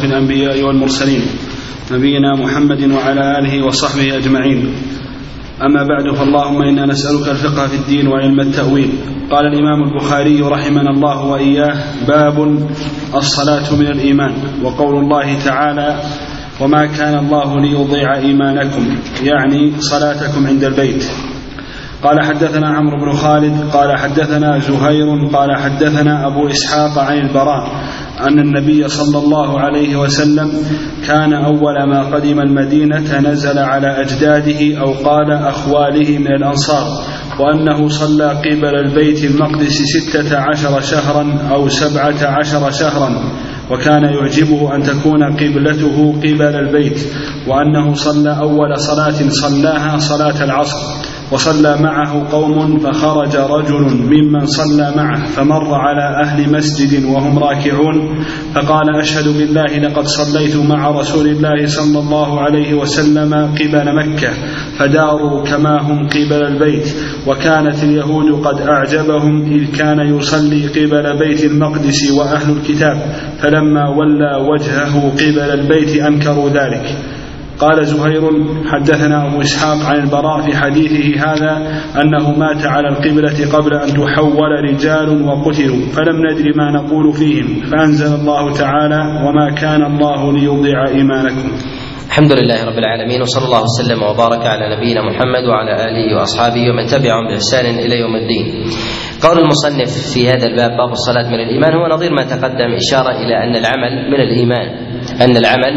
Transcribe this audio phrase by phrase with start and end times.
[0.00, 1.22] أشرف الأنبياء والمرسلين
[1.92, 4.72] نبينا محمد وعلى آله وصحبه أجمعين.
[5.60, 8.90] أما بعد فاللهم إنا نسألك الفقه في الدين وعلم التأويل.
[9.30, 11.76] قال الإمام البخاري رحمنا الله وإياه
[12.08, 12.36] باب
[13.14, 14.32] الصلاة من الإيمان.
[14.62, 16.00] وقول الله تعالى
[16.60, 18.84] وما كان الله ليضيع إيمانكم
[19.22, 21.04] يعني صلاتكم عند البيت.
[22.02, 27.68] قال حدثنا عمرو بن خالد قال حدثنا زهير قال حدثنا أبو إسحاق عن البراء
[28.20, 30.52] أن النبي صلى الله عليه وسلم
[31.06, 36.86] كان أول ما قدم المدينة نزل على أجداده أو قال أخواله من الأنصار
[37.40, 43.10] وأنه صلى قبل البيت المقدس ستة عشر شهرا أو سبعة عشر شهرا
[43.70, 47.00] وكان يعجبه أن تكون قبلته قبل البيت
[47.48, 51.10] وأنه صلى أول صلاة صلاها صلاة العصر.
[51.32, 58.96] وصلى معه قوم فخرج رجل ممن صلى معه فمر على أهل مسجد وهم راكعون فقال
[59.00, 64.30] أشهد بالله لقد صليت مع رسول الله صلى الله عليه وسلم قبل مكة
[64.78, 66.94] فداروا كما هم قبل البيت
[67.26, 72.96] وكانت اليهود قد أعجبهم إذ كان يصلي قبل بيت المقدس وأهل الكتاب
[73.38, 76.96] فلما ولى وجهه قبل البيت أنكروا ذلك
[77.60, 78.22] قال زهير
[78.66, 81.52] حدثنا أبو إسحاق عن البراء في حديثه هذا
[82.02, 88.14] أنه مات على القبلة قبل أن تحول رجال وقتلوا فلم ندر ما نقول فيهم فأنزل
[88.20, 91.52] الله تعالى وما كان الله ليضيع إيمانكم.
[92.06, 96.86] الحمد لله رب العالمين وصلى الله وسلم وبارك على نبينا محمد وعلى آله وأصحابه ومن
[96.86, 98.46] تبعهم بإحسان إلى يوم الدين.
[99.22, 103.34] قول المصنف في هذا الباب باب الصلاة من الإيمان هو نظير ما تقدم إشارة إلى
[103.44, 104.68] أن العمل من الإيمان.
[105.20, 105.74] أن العمل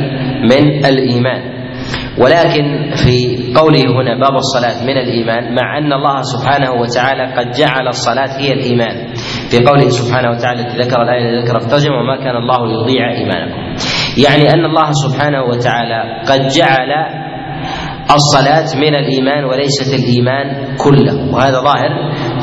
[0.52, 1.63] من الإيمان.
[2.18, 3.18] ولكن في
[3.56, 8.54] قوله هنا باب الصلاة من الإيمان مع أن الله سبحانه وتعالى قد جعل الصلاة هي
[8.54, 9.14] الإيمان.
[9.50, 13.62] في قوله سبحانه وتعالى ذكر الآية ذكر ارتجم وما كان الله ليضيع إيمانكم.
[14.26, 16.92] يعني أن الله سبحانه وتعالى قد جعل
[18.16, 21.34] الصلاة من الإيمان وليست الإيمان كله.
[21.34, 21.92] وهذا ظاهر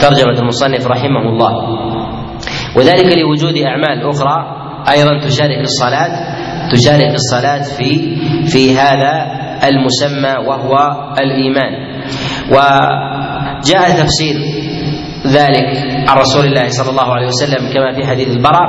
[0.00, 1.52] ترجمة المصنف رحمه الله.
[2.76, 4.36] وذلك لوجود أعمال أخرى
[4.92, 6.10] أيضا تشارك الصلاة
[6.72, 8.16] تشارك الصلاة في
[8.46, 10.74] في هذا المسمى وهو
[11.20, 11.72] الإيمان.
[12.50, 14.36] وجاء تفسير
[15.26, 15.68] ذلك
[16.08, 18.68] عن رسول الله صلى الله عليه وسلم كما في حديث البراء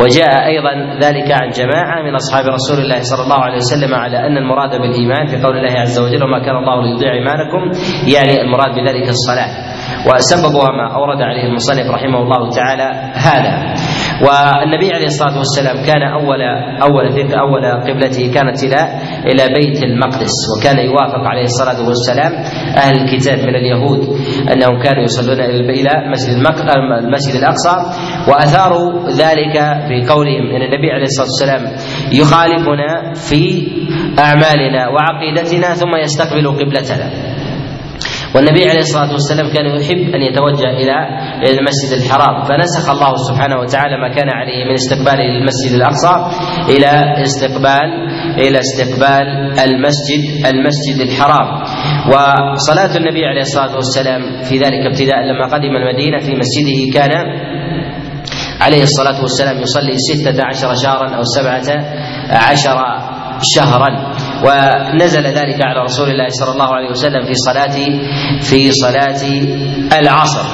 [0.00, 4.36] وجاء أيضا ذلك عن جماعة من أصحاب رسول الله صلى الله عليه وسلم على أن
[4.36, 7.62] المراد بالإيمان في قول الله عز وجل وما كان الله ليضيع إيمانكم
[8.14, 9.50] يعني المراد بذلك الصلاة.
[10.06, 13.74] وسببها ما أورد عليه المصنف رحمه الله تعالى هذا.
[14.22, 16.42] والنبي عليه الصلاة والسلام كان اول
[16.82, 18.80] أول أول قبلته كانت إلى
[19.26, 22.32] إلى بيت المقدس وكان يوافق عليه الصلاة والسلام
[22.76, 24.00] أهل الكتاب من اليهود
[24.52, 26.36] أنهم كانوا يصلون إلى مسجد
[27.04, 27.76] المسجد الأقصى
[28.28, 29.56] وأثاروا ذلك
[29.88, 31.62] في قولهم إن النبي عليه الصلاة والسلام
[32.12, 33.68] يخالفنا في
[34.18, 37.37] أعمالنا وعقيدتنا ثم يستقبل قبلتنا.
[38.34, 40.96] والنبي عليه الصلاة والسلام كان يحب أن يتوجه إلى
[41.50, 42.44] المسجد الحرام.
[42.44, 46.14] فنسخ الله سبحانه وتعالى ما كان عليه من استقباله للمسجد الأقصى
[46.68, 47.88] إلى استقبال
[48.44, 49.26] إلى استقبال
[49.66, 51.48] المسجد المسجد الحرام.
[52.08, 57.10] وصلاة النبي عليه الصلاة والسلام في ذلك ابتداء لما قدم المدينة في مسجده كان
[58.60, 61.68] عليه الصلاة والسلام يصلي ستة عشر شهرا أو سبعة
[62.30, 62.78] عشر
[63.54, 64.12] شهرا.
[64.44, 67.76] ونزل ذلك على رسول الله صلى الله عليه وسلم في صلاة
[68.40, 69.22] في صلاة
[70.00, 70.46] العصر.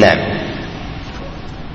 [0.00, 0.38] نعم.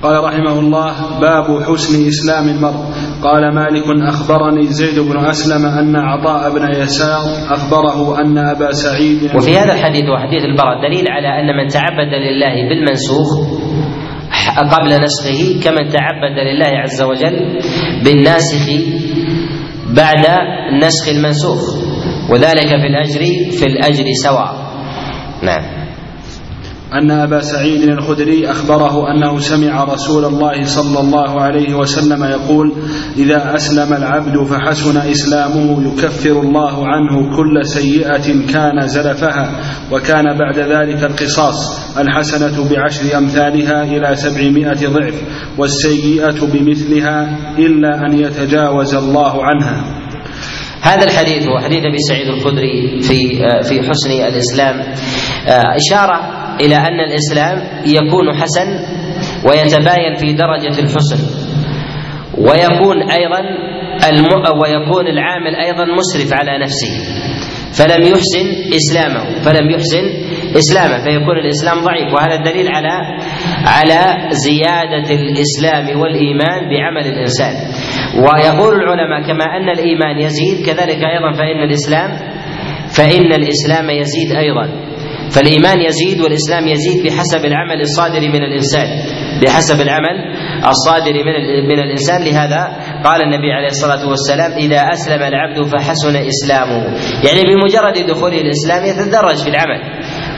[0.02, 2.84] قال رحمه الله باب حسن إسلام المرء.
[3.22, 9.58] قال مالك أخبرني زيد بن أسلم أن عطاء بن يسار أخبره أن أبا سعيد وفي
[9.58, 13.28] هذا الحديث وحديث البراء دليل على أن من تعبد لله بالمنسوخ
[14.72, 17.58] قبل نسخه كمن تعبد لله عز وجل
[18.04, 18.66] بالناسخ
[19.96, 20.26] بعد
[20.82, 21.60] نسخ المنسوخ.
[22.30, 23.22] وذلك في الأجر
[23.58, 24.54] في الأجر سواء.
[25.42, 25.73] نعم.
[26.94, 32.72] أن أبا سعيد الخدري أخبره أنه سمع رسول الله صلى الله عليه وسلم يقول
[33.16, 39.50] إذا أسلم العبد فحسن إسلامه يكفر الله عنه كل سيئة كان زلفها
[39.92, 45.22] وكان بعد ذلك القصاص الحسنة بعشر أمثالها إلى سبعمائة ضعف
[45.58, 49.84] والسيئة بمثلها إلا أن يتجاوز الله عنها.
[50.82, 53.18] هذا الحديث هو حديث أبي سعيد الخدري في
[53.68, 54.94] في حسن الإسلام.
[55.76, 57.56] إشارة إلى أن الإسلام
[57.86, 58.68] يكون حسن
[59.48, 61.18] ويتباين في درجة الحسن
[62.38, 63.40] ويكون أيضا
[64.08, 64.26] الم...
[64.62, 66.92] ويكون العامل أيضا مسرف على نفسه
[67.78, 70.04] فلم يحسن إسلامه فلم يحسن
[70.56, 73.18] إسلامه فيكون الإسلام ضعيف وهذا الدليل على
[73.66, 77.54] على زيادة الإسلام والإيمان بعمل الإنسان.
[78.16, 82.10] ويقول العلماء كما أن الإيمان يزيد كذلك أيضا فإن الاسلام
[82.96, 84.83] فإن الإسلام يزيد أيضا.
[85.34, 88.88] فالإيمان يزيد والإسلام يزيد بحسب العمل الصادر من الإنسان.
[89.42, 90.16] بحسب العمل
[90.68, 91.34] الصادر من
[91.68, 92.24] من الإنسان.
[92.24, 92.62] لهذا
[93.04, 96.82] قال النبي عليه الصلاة والسلام إذا أسلم العبد فحسن إسلامه.
[97.26, 99.80] يعني بمجرد دخوله الإسلام يتدرج في العمل.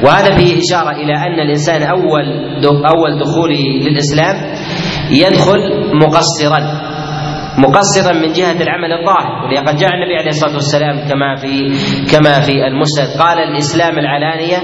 [0.04, 2.26] وهذا فيه إشارة إلى أن الإنسان أول
[2.86, 4.36] أول دخوله للإسلام
[5.10, 5.60] يدخل
[6.02, 6.85] مقصرا.
[7.58, 11.54] مقصرا من جهة العمل الظاهر ولقد جاء النبي عليه الصلاة والسلام كما في
[12.12, 14.58] كما في المسند قال الإسلام العلانية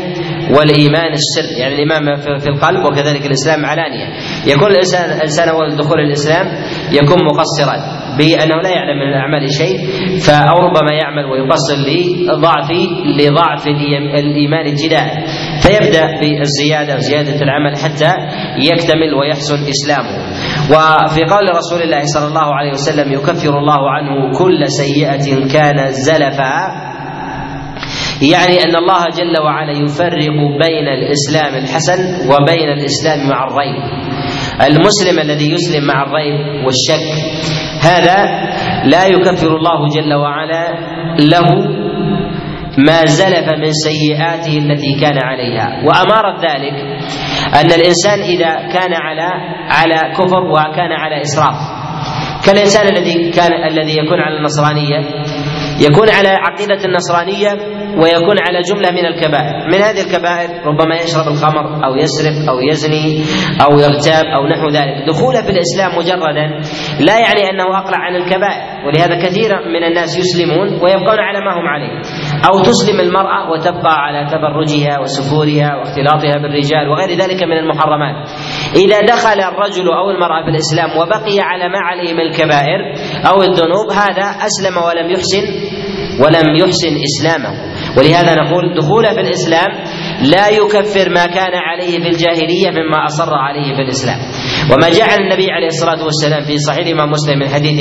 [0.57, 4.07] والإيمان السر يعني الإيمان في القلب وكذلك الإسلام علانية
[4.47, 6.47] يكون الإنسان الإنسان أول دخول الإسلام
[6.93, 7.77] يكون مقصرا
[8.19, 9.77] بأنه لا يعلم من الأعمال شيء
[10.27, 11.75] فأو ربما يعمل ويقصر
[12.29, 12.71] لضعف
[13.21, 13.67] لضعف
[14.19, 15.11] الإيمان الجدال.
[15.63, 18.13] فيبدأ بالزيادة زيادة العمل حتى
[18.73, 20.17] يكتمل ويحسن إسلامه.
[20.71, 26.83] وفي قول رسول الله صلى الله عليه وسلم يكفر الله عنه كل سيئة كان زلفا.
[28.23, 32.01] يعني أن الله جل وعلا يفرق بين الإسلام الحسن
[32.31, 34.03] وبين الإسلام مع الريب.
[34.61, 37.09] المسلم الذي يسلم مع الريب والشك
[37.83, 38.17] هذا
[38.85, 40.65] لا يكفر الله جل وعلا
[41.19, 41.47] له
[42.79, 45.83] ما زلف من سيئاته التي كان عليها.
[45.85, 46.75] وأمارة ذلك
[47.55, 49.29] أن الإنسان إذا كان على
[49.69, 51.83] على كفر وكان على إسراف.
[52.47, 54.99] كالإنسان الذي كان الذي يكون على النصرانية
[55.81, 57.51] يكون على عقيدة النصرانية
[58.01, 59.55] ويكون على جملة من الكبائر.
[59.73, 63.25] من هذه الكبائر ربما يشرب الخمر أو يسرق أو يزني
[63.65, 65.09] أو يغتاب أو نحو ذلك.
[65.09, 66.47] دخوله في الإسلام مجردا
[67.01, 71.67] لا يعني أنه أقلع عن الكبائر ولهذا كثيرا من الناس يسلمون ويبقون على ما هم
[71.67, 71.93] عليه.
[72.49, 78.17] أو تسلم المرأة وتبقى على تبرجها وسفورها واختلاطها بالرجال وغير ذلك من المحرمات.
[78.77, 82.81] إذا دخل الرجل أو المرأة في الإسلام وبقي على ما عليه من الكبائر
[83.31, 85.45] أو الذنوب هذا أسلم ولم يحسن
[86.23, 87.53] ولم يحسن إسلامه.
[87.99, 89.71] ولهذا نقول دخوله في الإسلام
[90.23, 94.19] لا يكفر ما كان عليه في الجاهلية مما أصر عليه في الإسلام.
[94.73, 97.79] وما جعل النبي عليه الصلاة والسلام في صحيح الإمام مسلم من حديث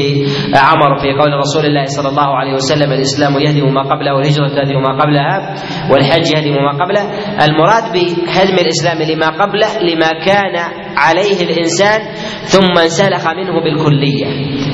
[0.55, 4.81] عمر في قول رسول الله صلى الله عليه وسلم الإسلام يهدم ما قبله والهجرة تهدم
[4.81, 5.55] ما قبلها
[5.91, 7.03] والحج يهدم ما قبله.
[7.45, 10.55] المراد بهدم الإسلام لما قبله لما كان
[10.97, 11.99] عليه الإنسان
[12.43, 14.25] ثم انسلخ منه بالكلية.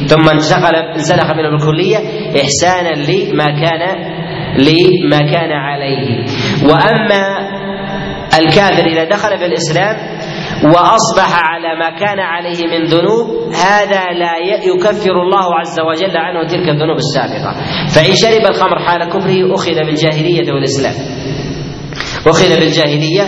[0.07, 1.98] ثم انسلخ منه بالكلية
[2.42, 3.81] إحسانا لما كان
[4.57, 6.25] لما كان عليه.
[6.63, 7.38] وأما
[8.39, 9.95] الكافر إذا دخل في الإسلام
[10.63, 16.69] وأصبح على ما كان عليه من ذنوب هذا لا يكفر الله عز وجل عنه تلك
[16.69, 17.56] الذنوب السابقة.
[17.88, 20.94] فإن شرب الخمر حال كفره أخذ بالجاهلية والإسلام.
[22.27, 23.24] أخذ بالجاهلية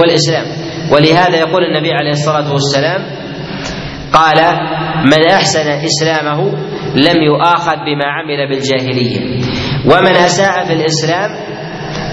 [0.00, 0.44] والإسلام.
[0.92, 3.00] ولهذا يقول النبي عليه الصلاة والسلام
[4.12, 4.38] قال
[5.04, 6.40] من أحسن إسلامه
[6.96, 9.20] لم يؤاخذ بما عمل بالجاهلية.
[9.84, 11.30] ومن أساء في الإسلام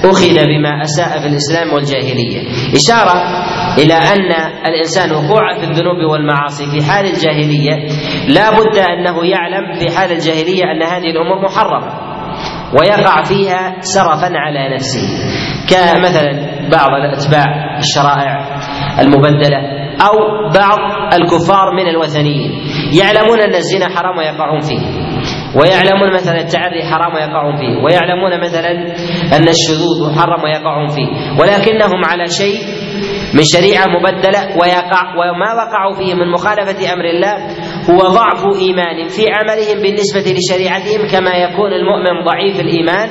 [0.06, 2.42] أخذ بما أساء في الإسلام والجاهلية.
[2.76, 3.46] إشارة
[3.78, 4.32] إلى أن
[4.68, 7.88] الإنسان وقوعه في الذنوب والمعاصي في حال الجاهلية
[8.28, 12.16] لا بد أنه يعلم في حال الجاهلية أن هذه الأمور محرمة
[12.80, 15.08] ويقع فيها سرفا على نفسه.
[15.70, 16.32] كمثلا
[16.72, 18.60] بعض الأتباع الشرائع
[19.00, 19.58] المبدلة
[20.02, 20.14] أو
[20.56, 20.80] بعض
[21.14, 22.52] الكفار من الوثنيين.
[23.00, 24.82] يعلمون أن الزنا حرام ويقعون فيه.
[25.56, 27.84] ويعلمون مثلا التعري حرام ويقعون فيه.
[27.84, 28.72] ويعلمون مثلا
[29.36, 31.08] أن الشذوذ محرم ويقعون فيه.
[31.40, 32.60] ولكنهم على شيء
[33.34, 37.34] من شريعة مبدلة ويقع وما وقعوا فيه من مخالفة أمر الله
[37.90, 43.10] هو ضعف إيمان في عملهم بالنسبة لشريعتهم كما يكون المؤمن ضعيف الإيمان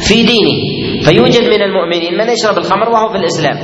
[0.00, 0.56] في دينه.
[1.04, 3.56] فيوجد من المؤمنين من يشرب الخمر وهو في الإسلام.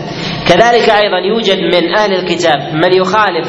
[0.49, 3.49] كذلك أيضا يوجد من أهل الكتاب من يخالف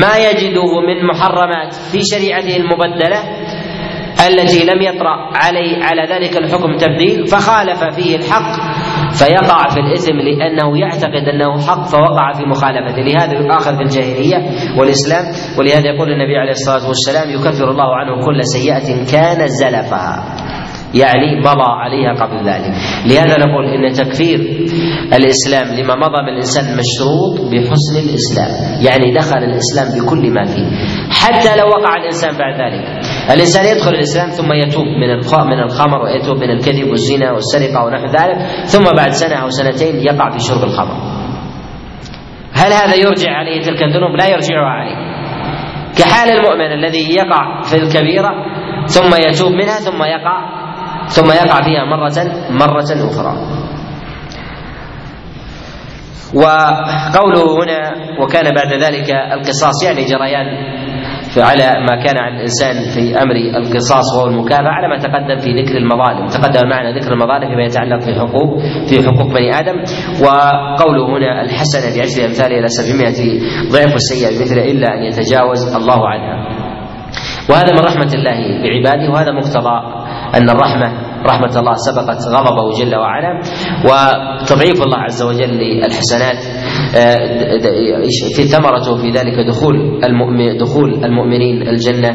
[0.00, 3.22] ما يجده من محرمات في شريعته المبدلة
[4.28, 8.52] التي لم يطرأ علي على ذلك الحكم تبديل فخالف فيه الحق
[9.12, 13.02] فيقع في الإثم لأنه يعتقد أنه حق فوقع في مخالفته.
[13.02, 14.36] لهذا يؤاخذ بالجاهلية
[14.78, 15.24] والإسلام
[15.58, 20.24] ولهذا يقول النبي عليه الصلاة والسلام يكفر الله عنه كل سيئة كان زلفها.
[20.94, 22.72] يعني مضى عليها قبل ذلك.
[23.06, 24.38] لهذا نقول إن تكفير
[25.12, 28.50] الإسلام لما مضى من الإنسان مشروط بحسن الإسلام
[28.86, 30.66] يعني دخل الإسلام بكل ما فيه.
[31.10, 32.84] حتى لو وقع الإنسان بعد ذلك.
[33.34, 35.10] الإنسان يدخل الإسلام ثم يتوب من
[35.50, 40.30] من الخمر ويتوب من الكذب والزنا والسرقة ونحو ذلك ثم بعد سنة أو سنتين يقع
[40.30, 40.96] في شرب الخمر.
[42.52, 44.96] هل هذا يرجع عليه تلك الذنوب؟ لا يرجعها عليه.
[45.98, 48.30] كحال المؤمن الذي يقع في الكبيرة
[48.86, 50.63] ثم يتوب منها ثم يقع
[51.06, 52.12] ثم يقع فيها مرة
[52.50, 53.34] مرة أخرى.
[56.34, 57.80] وقوله هنا
[58.20, 60.46] وكان بعد ذلك القصاص يعني جريان
[61.38, 65.76] على ما كان على الإنسان في أمر القصاص وهو المكافأة على ما تقدم في ذكر
[65.76, 68.58] المظالم، تقدم معنا ذكر المظالم فيما يتعلق في حقوق
[68.88, 69.76] في حقوق بني آدم،
[70.22, 73.40] وقوله هنا الحسنة بعشر امثالها إلى 700
[73.72, 76.48] ضعف والسيئه بمثله إلا أن يتجاوز الله عنها.
[77.50, 79.78] وهذا من رحمة الله بعباده وهذا مقتضى
[80.34, 80.92] أن الرحمة
[81.26, 83.40] رحمة الله سبقت غضبه جل وعلا
[83.84, 86.38] وتضعيف الله عز وجل للحسنات
[86.96, 88.02] آه،
[88.36, 92.08] في ثمرته في ذلك دخول المؤمن دخول المؤمنين الجنة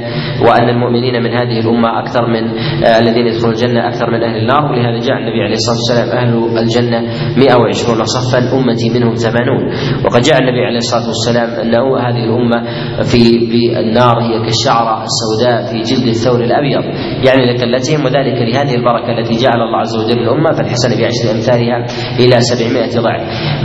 [0.48, 2.44] وأن المؤمنين من هذه الأمة أكثر من
[2.86, 6.58] آه، الذين يدخلون الجنة أكثر من أهل النار ولهذا جاء النبي عليه الصلاة والسلام أهل
[6.58, 7.00] الجنة
[7.38, 12.64] 120 صفا أمتي منهم 80 وقد جاء النبي عليه الصلاة والسلام أنه هذه الأمة
[13.04, 13.20] في
[13.52, 16.84] في النار هي كالشعرة السوداء في جلد الثور الأبيض
[17.28, 18.99] يعني لقلتهم وذلك لهذه البركة.
[19.00, 21.86] البركة التي جعل الله عز وجل الأمة فالحسنة بعشر أمثالها
[22.20, 23.22] إلى سبعمائة ضعف.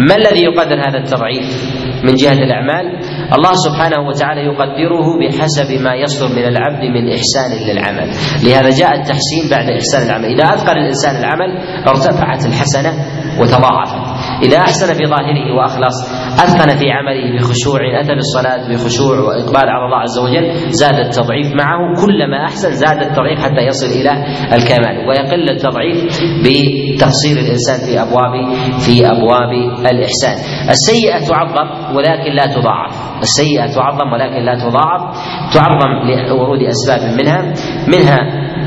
[0.08, 2.86] ما الذي يقدر هذا التضعيف؟ من جهة الأعمال
[3.36, 8.08] الله سبحانه وتعالى يقدره بحسب ما يصدر من العبد من إحسان للعمل.
[8.44, 10.24] لهذا جاء التحسين بعد إحسان العمل.
[10.24, 11.50] إذا أتقن الإنسان العمل
[11.88, 12.92] ارتفعت الحسنة
[13.40, 14.04] وتضاعفت
[14.42, 15.96] إذا أحسن في ظاهره وأخلص
[16.42, 21.80] أتقن في عمله بخشوع أتى بالصلاة بخشوع وإقبال على الله عز وجل زاد التضعيف معه.
[22.06, 24.12] كلما أحسن زاد التضعيف حتى يصل إلى
[24.56, 25.08] الكمال.
[25.08, 25.98] ويقل التضعيف
[26.44, 28.34] بتقصير الإنسان في أبواب
[28.78, 29.52] في أبواب
[29.92, 30.36] الإحسان.
[30.70, 33.22] السيئة تعظم ولكن لا تضاعف.
[33.22, 35.02] السيئة تعظم ولكن لا تضاعف.
[35.54, 35.90] تعظم
[36.28, 37.54] لورود أسباب منها.
[37.88, 38.18] منها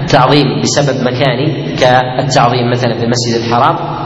[0.07, 3.96] تعظيم بسبب مكاني كالتعظيم مثلا في المسجد الحرام.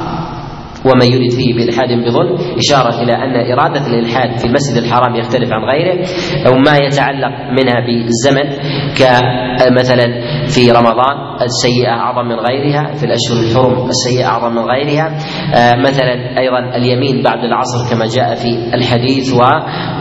[0.86, 5.64] ومن يرد فيه بإلحاد بظلم إشارة إلى أن إرادة الإلحاد في المسجد الحرام يختلف عن
[5.64, 6.08] غيره
[6.48, 8.50] أو ما يتعلق منها بالزمن
[8.98, 15.08] كمثلا في رمضان السيئة أعظم من غيرها في الأشهر الحرم السيئة أعظم من غيرها
[15.56, 19.34] آه، مثلا أيضا اليمين بعد العصر كما جاء في الحديث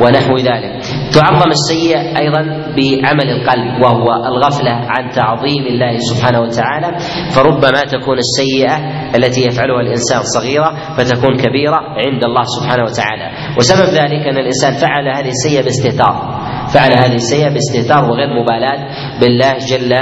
[0.02, 0.80] ونحو ذلك.
[1.14, 2.40] تعظم السيئة أيضا
[2.76, 6.96] بعمل القلب وهو الغفلة عن تعظيم الله سبحانه وتعالى
[7.34, 8.76] فربما تكون السيئة
[9.16, 13.56] التي يفعلها الإنسان صغيرة فتكون كبيرة عند الله سبحانه وتعالى.
[13.58, 16.40] وسبب ذلك أن الإنسان فعل هذه السيئة باستهتار.
[16.74, 18.80] فعل هذه السيئة باستهتار وغير مبالاة
[19.20, 19.92] بالله جل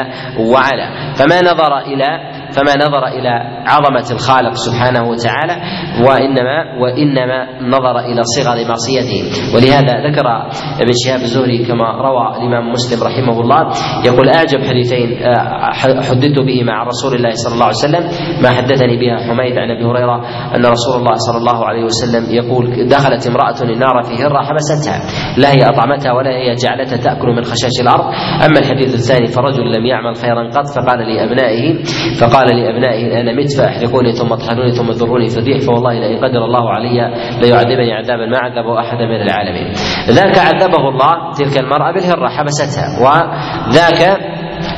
[0.52, 1.14] وعلا.
[1.14, 3.30] فما نظر إلى فما نظر إلى
[3.66, 5.56] عظمة الخالق سبحانه وتعالى
[6.06, 9.20] وانما وإنما نظر إلى صغر معصيته.
[9.54, 10.26] ولهذا ذكر
[10.82, 13.60] ابن شهاب الزهري كما روى الإمام مسلم رحمه الله
[14.06, 15.72] يقول أعجب حديثين آه،
[16.08, 18.04] حدثت به مع رسول الله صلى الله عليه وسلم
[18.42, 20.16] ما حدثني بها حميد عن أبي هريرة
[20.56, 24.98] أن رسول الله صلى الله عليه وسلم يقول دخلت امرأة النار في هرة حبستها
[25.36, 28.04] لا هي أطعمتها ولا هي جعلتها تأكل من خشاش الأرض.
[28.46, 31.82] أما الحديث الثاني فرجل لم يعمل خيرا قط فقال لأبنائه
[32.20, 36.44] فقال قال لأبنائه أنا مت فأحرقوني ثم اطحنوني ثم ذروني في الريح فوالله لئن قدر
[36.44, 36.98] الله علي
[37.42, 39.72] ليعذبني عذابا ما عذبه أحدا من العالمين.
[40.08, 44.20] ذاك عذبه الله تلك المرأة بالهرة حبستها وذاك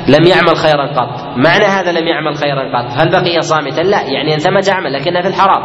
[0.09, 1.37] لم يعمل خيرا قط.
[1.37, 5.21] معنى هذا لم يعمل خيرا قط؟ هل بقي صامتا؟ لا يعني ان ثمة عمل لكنه
[5.21, 5.63] في الحرام.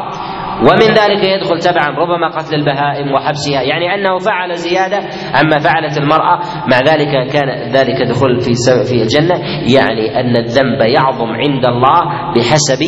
[0.61, 3.61] ومن ذلك يدخل تبعا ربما قتل البهائم وحبسها.
[3.61, 4.97] يعني أنه فعل زيادة
[5.33, 8.53] عما فعلت المرأة مع ذلك كان ذلك دخول في
[8.89, 9.35] في الجنة.
[9.75, 12.01] يعني أن الذنب يعظم عند الله
[12.35, 12.83] بحسب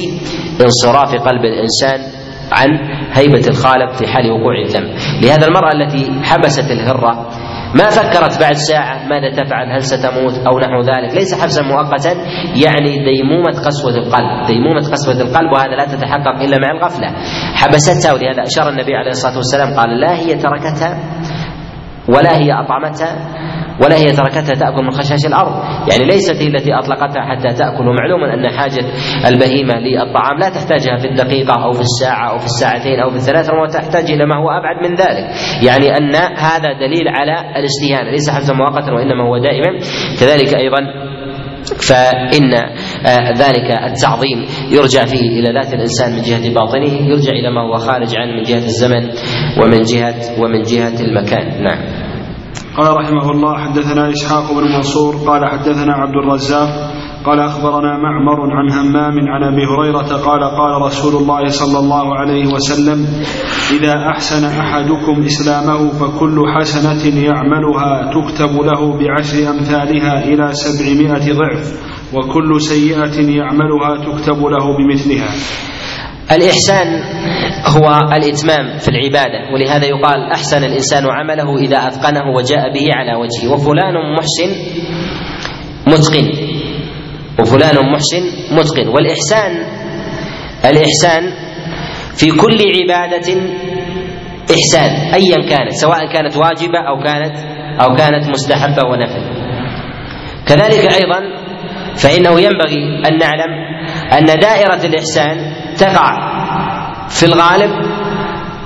[0.61, 1.99] انصراف قلب الإنسان
[2.51, 2.67] عن
[3.13, 4.89] هيبة الخالق في حال وقوع الذنب.
[5.23, 7.29] لهذا المرأة التي حبست الهرة
[7.75, 12.11] ما فكرت بعد ساعة ماذا تفعل؟ هل ستموت أو نحو ذلك؟ ليس حبسا مؤقتا
[12.65, 17.07] يعني ديمومة قسوة القلب ديمومة قسوة القلب وهذا لا تتحقق إلا مع الغفلة.
[17.55, 20.97] حبستها ولهذا أشار النبي عليه الصلاة والسلام قال لا هي تركتها
[22.09, 23.15] ولا هي أطعمتها
[23.83, 25.53] ولا هي تركتها تأكل من خشاش الأرض.
[25.91, 27.87] يعني ليست هي التي أطلقتها حتى تأكل.
[27.87, 28.85] ومعلوم أن حاجة
[29.27, 33.49] البهيمة للطعام لا تحتاجها في الدقيقة أو في الساعة أو في الساعتين أو في الثلاث
[33.49, 35.25] ربما تحتاج إلى ما هو أبعد من ذلك.
[35.63, 39.79] يعني أن هذا دليل على الاستهانة ليس حبسا مؤقتا وإنما هو دائما.
[40.19, 41.07] كذلك أيضا
[41.75, 42.53] فإن
[43.05, 47.77] آه، ذلك التعظيم يرجع فيه إلى ذات الإنسان من جهة باطنه يرجع إلى ما هو
[47.77, 49.09] خارج عنه من جهة الزمن
[49.63, 51.63] ومن جهة ومن جهة المكان.
[51.63, 51.96] نعم.
[52.77, 56.69] قال رحمه الله حدثنا إسحاق بن منصور قال حدثنا عبد الرزاق
[57.25, 62.47] قال أخبرنا معمر عن همام عن أبي هريرة قال قال رسول الله صلى الله عليه
[62.53, 63.05] وسلم
[63.71, 72.61] إذا أحسن أحدكم إسلامه فكل حسنة يعملها تكتب له بعشر أمثالها إلى سبعمائة ضعف وكل
[72.61, 75.29] سيئة يعملها تكتب له بمثلها.
[76.31, 76.87] الإحسان
[77.65, 83.53] هو الإتمام في العبادة ولهذا يقال أحسن الإنسان عمله إذا أتقنه وجاء به على وجهه.
[83.53, 84.51] وفلان محسن
[85.87, 86.27] متقن.
[87.39, 88.87] وفلان محسن متقن.
[88.87, 89.51] والإحسان
[90.65, 91.23] الإحسان
[92.15, 93.41] في كل عبادة
[94.51, 97.37] إحسان أيا كانت سواء كانت واجبة أو كانت
[97.81, 99.23] أو كانت مستحبة ونفل.
[100.47, 101.19] كذلك أيضا
[101.95, 103.51] فإنه ينبغي أن نعلم
[104.13, 105.37] أن دائرة الإحسان
[105.77, 106.37] تقع.
[107.09, 107.71] في الغالب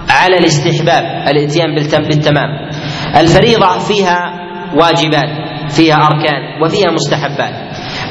[0.09, 2.69] على الاستحباب الاتيان بالتمام.
[3.17, 4.33] الفريضة فيها
[4.75, 5.29] واجبات
[5.69, 7.53] فيها أركان وفيها مستحبات.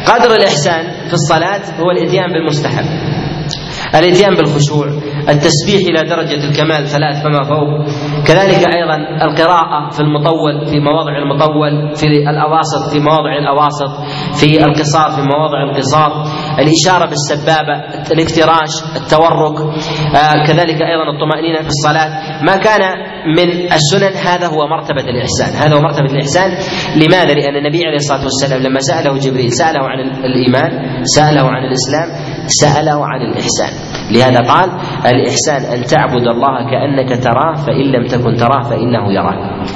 [0.07, 2.85] قدر الإحسان في الصلاة هو الاتيان بالمستحب.
[3.95, 4.87] الاتيان بالخشوع.
[5.29, 7.71] التسبيح إلى درجة الكمال ثلاث فما فوق.
[8.27, 13.93] كذلك أيضا القراءة في المطول في مواضع المطول في الأواسط في مواضع الأواسط
[14.41, 16.11] في القصار في مواضع القصار
[16.59, 17.75] الإشارة بالسبابة
[18.13, 19.61] الافتراش التورك
[20.15, 22.43] آه كذلك أيضا الطمأنينة في الصلاة.
[22.43, 22.81] ما كان
[23.37, 25.63] من السنن هذا هو مرتبة الإحسان.
[25.63, 26.51] هذا هو مرتبة الإحسان.
[26.97, 32.09] لماذا؟ لأن النبي عليه الصلاة والسلام لما سأله جبريل سأله عن الإيمان سأله عن الإسلام
[32.47, 33.73] سأله عن الإحسان.
[34.15, 34.71] لهذا قال
[35.11, 39.67] الإحسان أن تعبد الله كأنك تراه فإن لم تكن تراه فإنه يراك.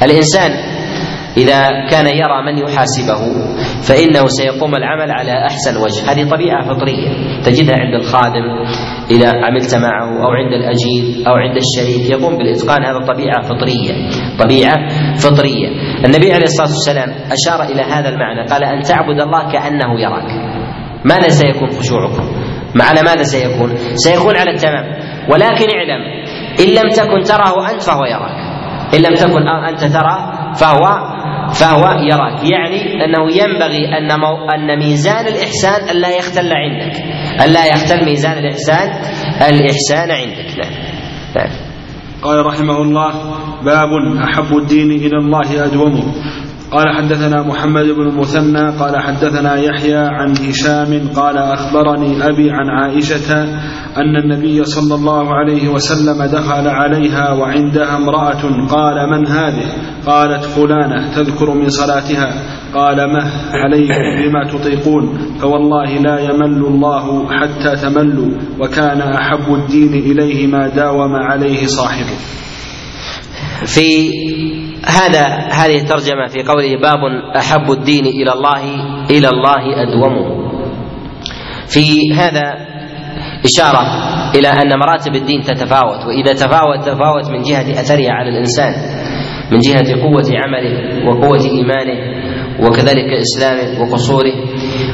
[0.04, 0.50] الإنسان
[1.36, 3.20] إذا كان يرى من يحاسبه
[3.82, 6.12] فإنه سيقوم العمل على أحسن وجه.
[6.12, 7.08] هذه طبيعة فطرية
[7.44, 8.44] تجدها عند الخادم
[9.10, 12.10] إذا عملت معه أو عند الأجير أو عند الشريك.
[12.10, 12.84] يقوم بالإتقان.
[12.84, 13.92] هذا طبيعة فطرية.
[14.38, 15.68] طبيعة فطرية.
[16.04, 18.46] النبي عليه الصلاة والسلام أشار إلى هذا المعنى.
[18.46, 20.30] قال أن تعبد الله كأنه يراك.
[21.04, 22.39] ماذا سيكون خشوعكم؟
[22.80, 24.84] على ماذا سيكون؟ سيكون على التمام.
[25.30, 26.02] ولكن اعلم
[26.60, 28.36] إن لم تكن تراه أنت فهو يراك.
[28.94, 31.10] إن لم تكن أنت ترى فهو
[31.52, 32.44] فهو يراك.
[32.44, 36.96] يعني أنه ينبغي أن مو أن ميزان الإحسان ألا يختل عندك.
[37.44, 38.88] ألا يختل ميزان الإحسان
[39.48, 40.58] الإحسان عندك.
[40.58, 40.72] نعم.
[41.36, 41.50] نعم.
[42.22, 43.12] قال رحمه الله
[43.64, 43.88] باب
[44.24, 46.04] أحب الدين إلى الله أدومه.
[46.70, 53.42] قال حدثنا محمد بن المثنى قال حدثنا يحيى عن هشام قال أخبرني أبي عن عائشة
[53.96, 59.66] أن النبي صلى الله عليه وسلم دخل عليها وعندها امرأة قال من هذه؟
[60.06, 62.30] قالت فلانة تذكر من صلاتها.
[62.74, 68.30] قال مه عليكم بما تطيقون فوالله لا يمل الله حتى تملوا
[68.60, 72.16] وكان أحب الدين إليه ما داوم عليه صاحبه.
[73.64, 74.10] في
[74.86, 77.00] هذا هذه الترجمة في قوله باب
[77.36, 78.62] أحب الدين إلى الله
[79.10, 80.50] إلى الله أدومه
[81.68, 82.54] في هذا
[83.44, 83.82] إشارة
[84.34, 88.72] إلى أن مراتب الدين تتفاوت وإذا تفاوت تفاوت من جهة أثرها على الإنسان
[89.52, 92.20] من جهة قوة عمله وقوة إيمانه
[92.60, 94.34] وكذلك إسلامه وقصوره.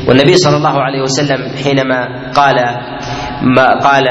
[0.08, 2.54] والنبي صلى الله عليه وسلم حينما قال
[3.56, 4.04] ما قال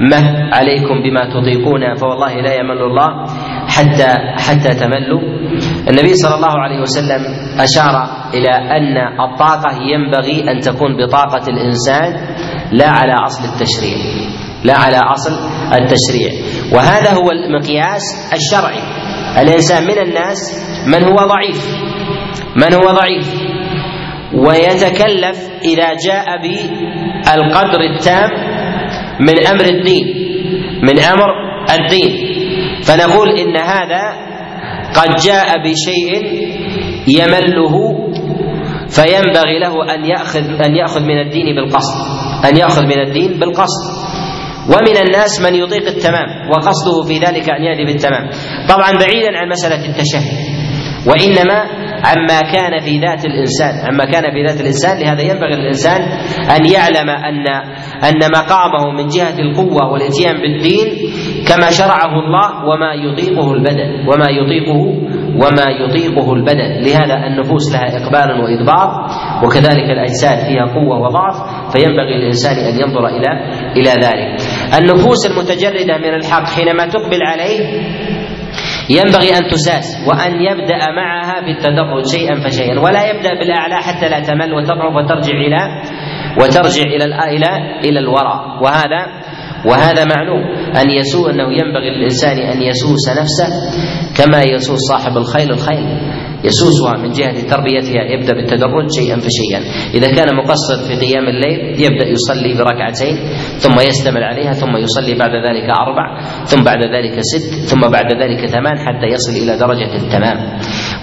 [0.00, 3.24] مه عليكم بما تطيقون فوالله لا يمل الله.
[3.70, 4.10] حتى
[4.46, 5.22] حتى تملوا.
[5.90, 7.22] النبي صلى الله عليه وسلم
[7.60, 7.94] أشار
[8.34, 12.10] إلى أن الطاقة ينبغي أن تكون بطاقة الإنسان
[12.72, 13.96] لا على أصل التشريع
[14.64, 15.32] لا على أصل
[15.72, 16.32] التشريع.
[16.74, 18.02] وهذا هو المقياس
[18.32, 18.82] الشرعي.
[19.42, 20.38] الإنسان من الناس
[20.86, 21.76] من هو ضعيف
[22.56, 23.28] من هو ضعيف.
[24.34, 28.30] ويتكلف إذا جاء بالقدر التام
[29.20, 30.06] من أمر الدين
[30.82, 31.28] من أمر
[31.70, 32.39] الدين.
[32.90, 34.02] فنقول إن هذا
[34.96, 36.12] قد جاء بشيء
[37.08, 37.74] يمله
[38.88, 41.98] فينبغي له أن يأخذ أن يأخذ من الدين بالقصد
[42.44, 44.10] أن يأخذ من الدين بالقصد.
[44.68, 48.30] ومن الناس من يطيق التمام وقصده في ذلك أن ياتي بالتمام.
[48.68, 50.32] طبعا بعيدا عن مسألة التشهي
[51.06, 56.00] وإنما عما كان في ذات الإنسان عما كان في ذات الإنسان لهذا ينبغي للإنسان
[56.56, 57.46] أن يعلم أن
[58.04, 60.88] أن مقامه من جهة القوة والإتيان بالدين
[61.48, 66.70] كما شرعه الله وما يطيقه البدن وما يطيقه وما يطيقه البدن.
[66.84, 69.06] لهذا النفوس لها إقبال وإدبار
[69.44, 71.36] وكذلك الأجساد فيها قوة وضعف
[71.72, 73.30] فينبغي للإنسان أن ينظر إلى
[73.76, 74.40] إلى ذلك.
[74.78, 77.60] النفوس المتجردة من الحق حينما تقبل عليه
[78.90, 84.54] ينبغي أن تساس وأن يبدأ معها بالتدرج شيئا فشيئا ولا يبدأ بالأعلى حتى لا تمل
[84.54, 85.82] وتضعف وترجع إلى
[86.42, 87.50] وترجع إلى إلى
[87.84, 88.62] إلى الوراء.
[88.62, 89.06] وهذا
[89.66, 90.42] وهذا معلوم.
[90.76, 93.48] أن يسوء أنه ينبغي للإنسان أن يسوس نفسه
[94.18, 95.86] كما يسوس صاحب الخيل الخيل.
[96.44, 99.60] يسوسها من جهة تربيتها يبدأ بالتدرج شيئا فشيئا.
[99.94, 103.14] إذا كان مقصر في قيام الليل يبدأ يصلي بركعتين
[103.58, 108.46] ثم يستمر عليها ثم يصلي بعد ذلك أربع ثم بعد ذلك ست ثم بعد ذلك
[108.46, 110.38] ثمان حتى يصل إلى درجة التمام.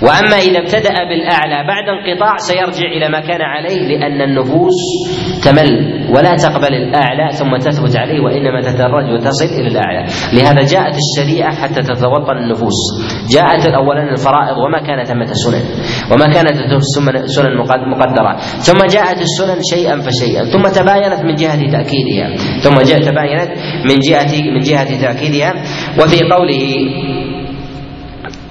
[0.03, 4.79] وأما إذا ابتدأ بالأعلى بعد انقطاع سيرجع إلى ما كان عليه لأن النفوس
[5.45, 5.71] تمل
[6.15, 10.05] ولا تقبل الأعلى ثم تثبت عليه وإنما تتدرج وتصل إلى الأعلى.
[10.33, 12.79] لهذا جاءت الشريعة حتى تتوطن النفوس.
[13.35, 15.65] جاءت أولا الفرائض وما كان ثمة كانت سنن.
[16.11, 16.55] وما كانت
[17.27, 17.57] سنن
[17.91, 18.37] مقدرة.
[18.63, 20.43] ثم جاءت السنن شيئا فشيئا.
[20.43, 22.27] ثم تباينت من جهة تأكيدها.
[22.63, 23.51] ثم جاء تباينت
[23.83, 25.53] من جهة من جهة تأكيدها.
[25.99, 26.63] وفي قوله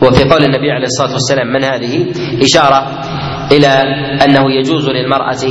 [0.07, 2.07] وفي قول النبي عليه الصلاة والسلام من هذه؟
[2.43, 3.01] إشارة
[3.53, 3.69] إلى
[4.25, 5.43] أنه يجوز للمرأة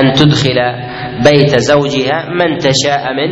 [0.00, 0.58] أن تدخل
[1.24, 3.30] بيت زوجها من تشاء من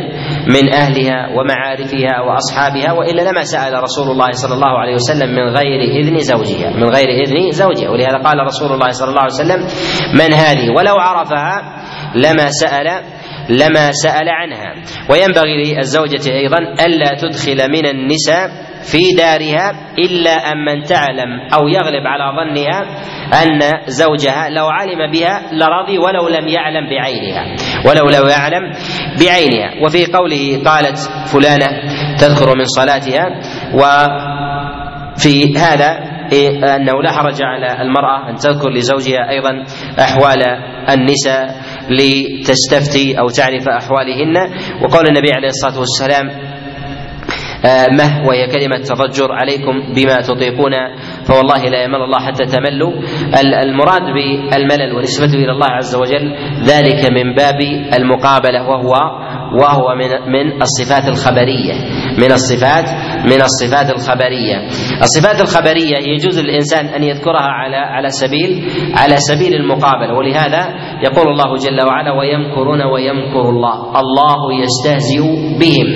[0.55, 5.79] من أهلها ومعارفها وأصحابها وإلا لما سأل رسول الله صلى الله عليه وسلم من غير
[6.01, 9.59] إذن زوجها من غير إذن زوجها ولهذا قال رسول الله صلى الله عليه وسلم
[10.13, 11.83] من هذه؟ ولو عرفها
[12.15, 12.87] لما سأل
[13.49, 14.73] لما سأل عنها.
[15.09, 18.49] وينبغي للزوجة أيضا ألا تدخل من النساء
[18.91, 22.81] في دارها إلا أن من تعلم أو يغلب على ظنها
[23.43, 27.55] أن زوجها لو علم بها لرضي ولو لم يعلم بعينها.
[27.85, 28.71] ولو لم يعلم
[29.19, 29.85] بعينها.
[29.85, 30.97] وفي قوله قالت
[31.33, 31.67] فلانة
[32.17, 33.25] تذكر من صلاتها.
[33.73, 36.12] وفي هذا
[36.75, 39.63] أنه لا حرج على المرأة أن تذكر لزوجها أيضا
[39.99, 40.41] أحوال
[40.89, 41.55] النساء
[41.89, 44.35] لتستفتي أو تعرف أحوالهن.
[44.83, 46.53] وقول النبي عليه الصلاة والسلام
[47.65, 50.71] آه، مه وهي كلمة تضجر عليكم بما تطيقون
[51.27, 52.93] فوالله لا يمل الله حتى تملوا.
[53.63, 57.59] المراد بالملل ونسبته إلى الله عز وجل ذلك من باب
[57.99, 58.93] المقابلة وهو
[59.61, 61.73] وهو من من الصفات الخبرية
[62.17, 62.85] من الصفات
[63.25, 64.57] من الصفات الخبرية.
[65.01, 70.67] الصفات الخبرية يجوز للإنسان أن يذكرها على على سبيل على سبيل المقابلة ولهذا
[71.03, 75.21] يقول الله جل وعلا ويمكرون ويمكر الله الله يستهزئ
[75.59, 75.87] بهم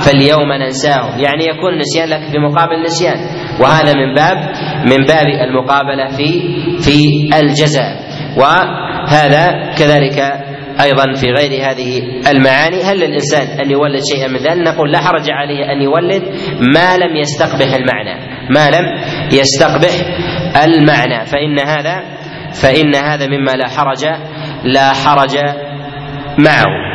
[0.00, 1.18] فاليوم ننساهم.
[1.20, 3.16] يعني يكون النسيان لك في مقابل نسيان
[3.60, 4.36] وهذا من باب
[4.84, 6.28] من باب المقابلة في
[6.80, 8.00] في الجزاء
[8.36, 10.20] وهذا كذلك
[10.82, 15.30] أيضا في غير هذه المعاني هل للانسان أن يولد شيئا من ذلك؟ نقول لا حرج
[15.30, 16.22] عليه أن يولد
[16.76, 18.14] ما لم يستقبح المعنى
[18.50, 18.84] ما لم
[19.32, 19.90] يستقبح
[20.64, 21.26] المعنى.
[21.26, 22.02] فإن هذا
[22.62, 24.04] فإن هذا مما لا حرج
[24.64, 25.36] لا حرج
[26.38, 26.89] معه.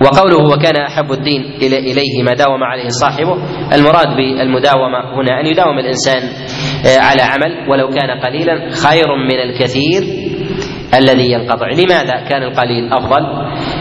[0.00, 3.36] وقوله وكان أحب الدين إليه ما داوم عليه صاحبه
[3.74, 6.22] المراد بالمداومة هنا أن يداوم الإنسان
[6.86, 10.26] آه، على عمل ولو كان قليلا خير من الكثير
[10.94, 11.66] الذي ينقطع.
[11.66, 13.22] لماذا كان القليل أفضل؟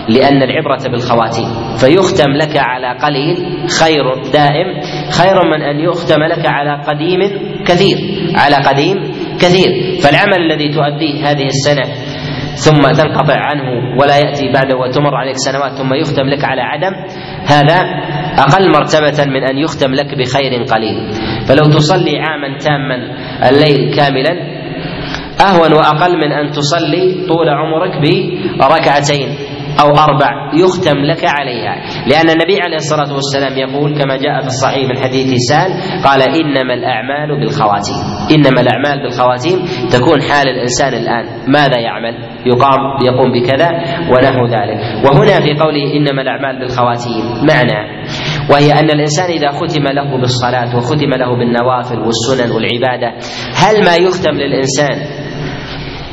[0.09, 1.77] لأن العبرة بالخواتيم.
[1.77, 3.37] فيختم لك على قليل
[3.69, 7.19] خير دائم خير من أن يختم لك على قديم
[7.65, 7.97] كثير
[8.35, 8.97] على قديم
[9.39, 9.99] كثير.
[10.01, 12.04] فالعمل الذي تؤديه هذه السنة
[12.55, 16.93] ثم تنقطع عنه ولا يأتي بعده وتمر عليك سنوات ثم يختم لك على عدم
[17.45, 17.77] هذا
[18.39, 21.11] أقل مرتبة من أن يختم لك بخير قليل.
[21.47, 22.95] فلو تصلي عاما تاما
[23.49, 24.55] الليل كاملا
[25.41, 27.93] أهون وأقل من أن تصلي طول عمرك
[28.59, 29.29] بركعتين.
[29.81, 31.75] أو أربع يختم لك عليها.
[32.07, 35.69] لأن النبي عليه الصلاة والسلام يقول كما جاء في الصحيح من حديث سال
[36.03, 37.95] قال إنما الأعمال بالخواتيم.
[38.35, 39.57] إنما الأعمال بالخواتيم
[39.91, 41.25] تكون حال الإنسان الآن.
[41.47, 42.13] ماذا يعمل؟
[42.45, 43.69] يقام يقوم بكذا
[44.11, 44.79] ونحو ذلك.
[45.05, 48.05] وهنا في قوله إنما الأعمال بالخواتيم معنى
[48.51, 53.07] وهي أن الإنسان إذا ختم له بالصلاة وختم له بالنوافل والسنن والعبادة
[53.55, 54.97] هل ما يختم للإنسان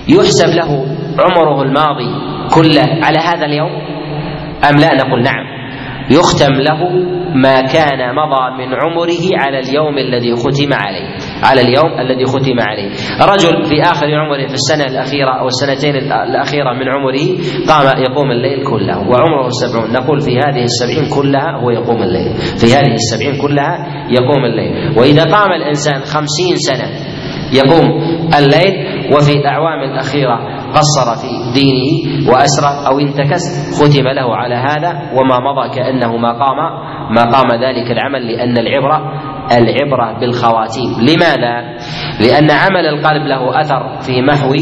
[0.08, 0.86] يحسب له
[1.18, 3.70] عمره الماضي كله على هذا اليوم؟
[4.70, 5.62] أم لا؟ نقول نعم.
[6.10, 6.80] يختم له
[7.34, 11.06] ما كان مضى من عمره على اليوم الذي ختم عليه
[11.42, 12.90] على اليوم الذي ختم عليه.
[13.32, 17.26] رجل في آخر عمره في السنة الأخيرة أو السنتين الأخيرة من عمره
[17.68, 19.92] قام يقوم الليل كله وعمره سبعون.
[19.92, 22.34] نقول في هذه السبعين كلها هو يقوم الليل.
[22.34, 24.98] في هذه السبعين كلها يقوم الليل.
[24.98, 26.88] وإذا قام الإنسان خمسين سنة
[27.52, 27.86] يقوم
[28.38, 28.74] الليل
[29.16, 31.90] وفي الأعوام الأخيرة قصر في دينه
[32.30, 33.42] وأسرف أو انتكس
[33.78, 36.56] ختم له على هذا وما مضى كأنه ما قام.
[37.10, 39.12] ما قام ذلك العمل لأن العبرة
[39.52, 40.90] العبرة بالخواتيم.
[41.00, 41.78] لماذا؟
[42.20, 44.52] لأن عمل القلب له أثر في محو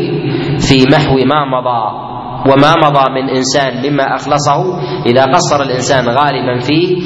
[0.59, 2.11] في محو ما مضى.
[2.53, 4.81] وما مضى من إنسان مما أخلصه.
[5.07, 6.97] إذا قصر الإنسان غالبا فيه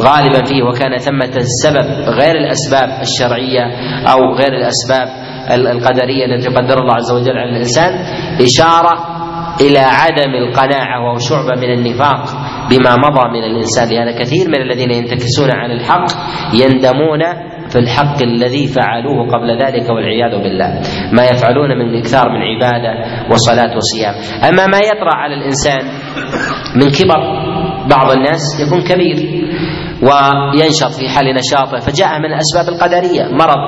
[0.00, 3.64] غالبا فيه وكان ثمة السبب غير الأسباب الشرعية
[4.12, 7.92] أو غير الأسباب القدرية التي قدر الله عز وجل على الإنسان
[8.40, 9.18] إشارة
[9.60, 12.24] إلى عدم القناعة وهو شعبه من النفاق
[12.70, 16.06] بما مضى من الإنسان لهذا كثير من الذين ينتكسون عن الحق
[16.54, 17.20] يندمون
[17.68, 20.80] في الحق الذي فعلوه قبل ذلك والعياذ بالله.
[21.12, 22.92] ما يفعلون من إكثار من عبادة
[23.30, 24.14] وصلاة وصيام.
[24.48, 25.80] أما ما يطرا على الإنسان
[26.76, 27.20] من كبر
[27.90, 29.16] بعض الناس يكون كبير.
[30.02, 33.62] وينشط في حال نشاطه فجاء من الأسباب القدرية مرض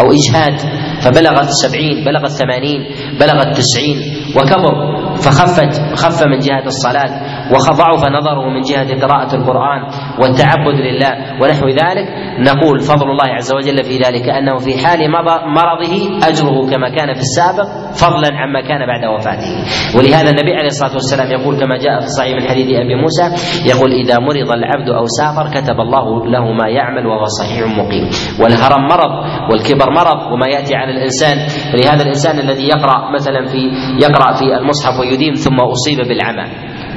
[0.00, 0.58] أو إجهاد
[1.02, 2.80] فبلغت السبعين بلغت الثمانين
[3.20, 3.96] بلغت التسعين
[4.36, 7.12] وكبر فخفت خف من جهة الصلاة
[7.52, 9.82] وضعف نظره من جهة قراءة القرآن
[10.20, 12.06] والتعبد لله ونحو ذلك.
[12.40, 15.10] نقول فضل الله عز وجل في ذلك أنه في حال
[15.54, 19.52] مرضه أجره كما كان في السابق فضلا عما كان بعد وفاته.
[19.96, 23.26] ولهذا النبي عليه الصلاة والسلام يقول كما جاء في صحيح من حديث أبي موسى
[23.70, 28.06] يقول إذا مرض العبد أو سافر كتب الله له ما يعمل وهو صحيح مقيم.
[28.40, 29.12] والهرم مرض
[29.50, 31.36] والكبر مرض وما يأتي على الإنسان.
[31.74, 33.62] لهذا الإنسان الذي يقرأ مثلا في
[34.04, 36.46] يقرأ في المصحف ويديم ثم أصيب بالعمى.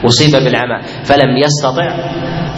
[0.05, 0.77] أصيب بالعمى.
[1.09, 1.88] فلم يستطع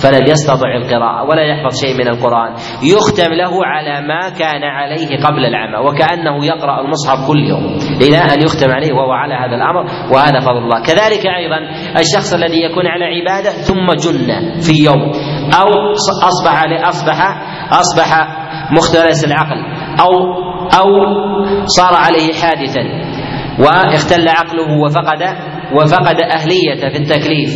[0.03, 2.51] فلم يستطع القراءة ولا يحفظ شيء من القرآن.
[2.83, 7.77] يختم له على ما كان عليه قبل العمى وكأنه يقرأ المصحف كل يوم.
[8.01, 9.83] إلى أن يختم عليه وهو على هذا الأمر
[10.13, 10.83] وهذا فضل الله.
[10.83, 11.59] كذلك أيضا
[11.99, 14.29] الشخص الذي يكون على عبادة ثم جن
[14.65, 15.11] في يوم
[15.61, 15.69] أو
[16.29, 17.19] أصبح أصبح
[17.71, 18.09] أصبح
[18.71, 19.57] مختلس العقل
[19.99, 20.11] أو
[20.79, 20.89] أو
[21.65, 22.83] صار عليه حادثا
[23.59, 25.21] واختل عقله وفقد
[25.75, 27.49] وفقد أهلية في التكليف.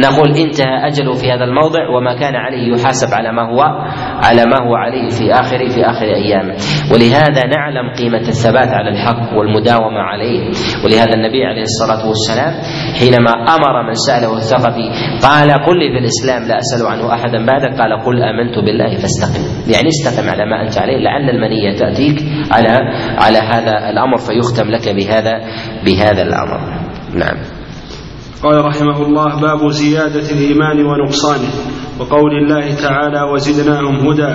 [0.00, 3.60] نقول انتهى أجله في هذا الموضع وما كان عليه يحاسب على ما هو
[4.24, 6.54] على ما هو عليه في آخر في آخر أيامه
[6.92, 10.50] ولهذا نعلم قيمة الثبات على الحق والمداومة عليه.
[10.84, 12.52] ولهذا النبي عليه الصلاة والسلام
[13.00, 14.90] حينما أمر من سأله الثقفي
[15.22, 19.72] قال قل لي في الإسلام لا أسأل عنه أحدا بعدك قال قل آمنت بالله فاستقم.
[19.72, 22.18] يعني استقم على ما أنت عليه لعل المنية تأتيك
[22.52, 22.68] على
[23.24, 25.32] على هذا الأمر فيختم لك بهذا
[25.84, 26.60] بهذا الأمر.
[27.14, 27.59] نعم.
[28.42, 31.50] قال رحمه الله باب زيادة الإيمان ونقصانه.
[32.00, 34.34] وقول الله تعالى وزدناهم هدى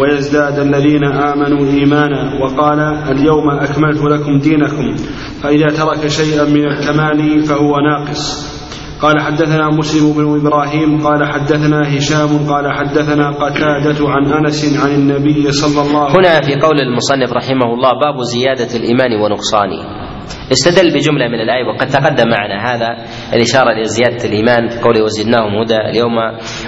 [0.00, 2.42] ويزداد الذين آمنوا إيمانا.
[2.42, 4.94] وقال اليوم أكملت لكم دينكم
[5.42, 8.54] فإذا ترك شيئا من الكمال فهو ناقص.
[9.02, 15.52] قال حدثنا مسلم بن إبراهيم قال حدثنا هشام قال حدثنا قتادة عن أنس عن النبي
[15.52, 16.24] صلى الله عليه وسلم.
[16.24, 20.03] هنا في قول المصنف رحمه الله باب زيادة الإيمان ونقصانه.
[20.52, 22.96] استدل بجملة من الآية وقد تقدم معنا هذا
[23.32, 26.16] الإشارة إلى زيادة الإيمان في قوله وزدناهم هدى اليوم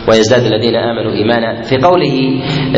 [0.09, 1.63] ويزداد الذين آمنوا إيمانا.
[1.63, 2.15] في قوله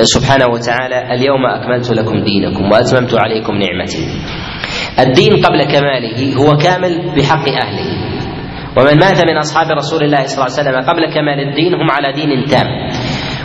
[0.03, 4.05] سبحانه وتعالى اليوم أكملت لكم دينكم وأتممت عليكم نعمتي.
[4.99, 8.09] الدين قبل كماله هو كامل بحق أهله.
[8.77, 12.13] ومن مات من أصحاب رسول الله صلى الله عليه وسلم قبل كمال الدين هم على
[12.13, 12.67] دين تام.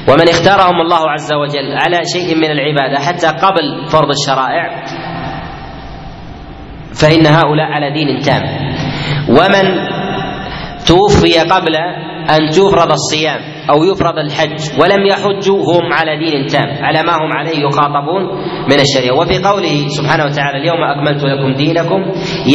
[0.10, 4.84] ومن اختارهم الله عز وجل على شيء من العبادة حتى قبل فرض الشرائع
[7.02, 8.42] فإن هؤلاء على دين تام.
[9.30, 9.66] ومن
[10.88, 11.76] توفي قبل
[12.30, 17.34] أن تفرض الصيام أو يفرض الحج ولم يحجوا هم على دين تام على ما هم
[17.34, 18.24] عليه يخاطبون
[18.70, 19.16] من الشريعة.
[19.16, 22.02] وفي قوله سبحانه وتعالى اليوم أكملت لكم دينكم.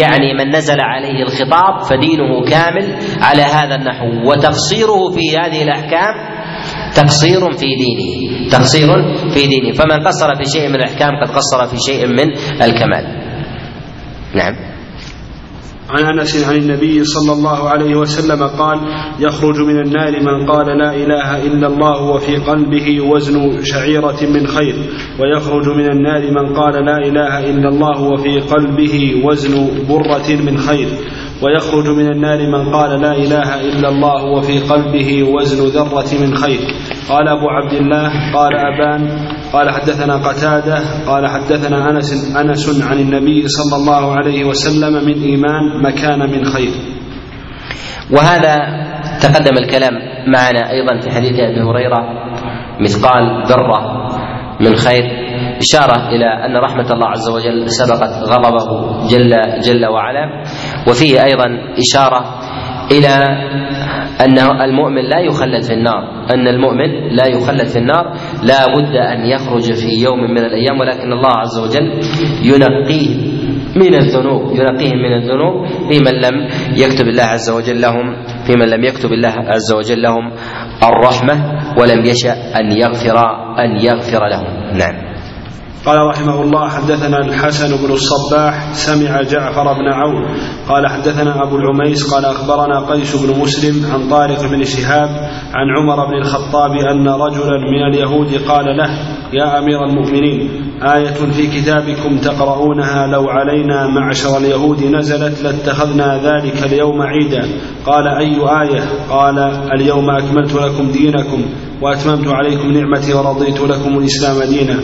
[0.01, 4.31] يعني من نزل عليه الخطاب فدينه كامل على هذا النحو.
[4.31, 6.15] وتقصيره في هذه الأحكام
[6.97, 8.89] تقصير في دينه تقصير
[9.31, 9.73] في دينه.
[9.73, 13.28] فمن قصر في شيء من الأحكام قد قصر في شيء من الكمال.
[14.39, 14.55] نعم.
[15.91, 18.79] عن أنس عن النبي صلى الله عليه وسلم قال
[19.21, 24.75] يخرج من النار من قال لا إله إلا الله وفي قلبه وزن شعيرة من خير
[25.21, 30.89] ويخرج من النار من قال لا إله إلا الله وفي قلبه وزن برة من خير
[31.43, 36.61] ويخرج من النار من قال لا إله إلا الله وفي قلبه وزن ذرة من خير.
[37.09, 43.49] قال أبو عبد الله قال أبان قال حدثنا قتادة قال حدثنا أنس أنس عن النبي
[43.49, 46.71] صلى الله عليه وسلم من إيمان مكان من خير.
[48.11, 48.57] وهذا
[49.23, 49.93] تقدم الكلام
[50.33, 52.01] معنا أيضا في حديث أبي هريرة
[52.81, 54.09] مثقال ذرة
[54.61, 55.05] من خير
[55.59, 58.69] إشارة إلى أن رحمة الله عز وجل سبقت غضبه
[59.09, 59.31] جل
[59.61, 60.45] جل وعلا
[60.89, 61.47] وفيه أيضا
[61.79, 62.41] إشارة
[62.93, 63.15] إلى
[64.21, 66.03] أن المؤمن لا يخلد في النار.
[66.35, 68.05] أن المؤمن لا يخلد في النار.
[68.43, 72.01] لا بد أن يخرج في يوم من الأيام ولكن الله عز وجل
[72.43, 73.39] ينقيه
[73.77, 78.69] من الذنوب ينقيهم من الذنوب في من لم يكتب الله عز وجل لهم في من
[78.69, 80.33] لم يكتب الله عز وجل لهم
[80.83, 81.35] الرحمة
[81.81, 83.19] ولم يشأ أن يغفر
[83.59, 84.77] أن يغفر لهم.
[84.79, 85.08] نعم.
[85.87, 90.25] قال رحمه الله حدثنا الحسن بن الصباح سمع جعفر بن عون.
[90.69, 95.09] قال حدثنا أبو العميس قال أخبرنا قيس بن مسلم عن طارق بن شهاب
[95.55, 98.91] عن عمر بن الخطاب أن رجلا من اليهود قال له
[99.33, 100.51] يا أمير المؤمنين
[100.83, 107.49] آية في كتابكم تقرؤونها لو علينا معشر اليهود نزلت لاتخذنا ذلك اليوم عيدا.
[107.87, 109.39] قال أي آية؟ قال
[109.75, 111.45] اليوم أكملت لكم دينكم.
[111.83, 114.77] وأتممت عليكم نعمتي ورضيت لكم الإسلام دينا.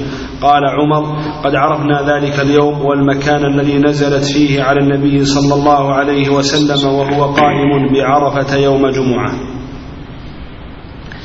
[0.42, 1.02] قال عمر
[1.44, 7.24] قد عرفنا ذلك اليوم والمكان الذي نزلت فيه على النبي صلى الله عليه وسلم وهو
[7.24, 9.32] قائم بعرفة يوم جمعة.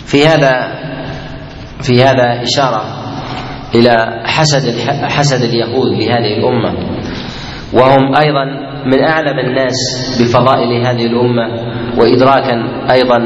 [0.05, 0.53] في هذا
[1.81, 2.81] في هذا إشارة
[3.75, 6.73] إلى حسد حسد اليهود لهذه الأمة.
[7.73, 8.45] وهم أيضا
[8.85, 9.75] من أعلم الناس
[10.21, 11.45] بفضائل هذه الأمة
[11.97, 12.55] وادراكا
[12.91, 13.17] أيضا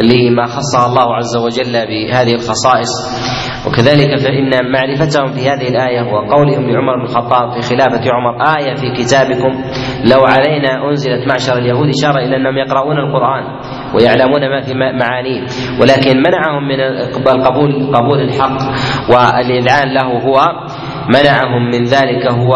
[0.00, 2.92] لما خصها الله عز وجل بهذه الخصائص.
[3.66, 9.02] وكذلك فإن معرفتهم في هذه الآية وقولهم لعمر بن الخطاب في خلافة عمر آية في
[9.02, 9.52] كتابكم
[10.04, 13.44] لو علينا أنزلت معشر اليهود إشارة إلى أنهم يقرؤون القرآن
[13.94, 15.40] ويعلمون ما في معانيه
[15.80, 18.58] ولكن منعهم من القبول قبول الحق
[19.10, 20.40] والإذعان له هو
[21.08, 22.54] منعهم من ذلك هو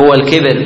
[0.00, 0.56] هو الكبر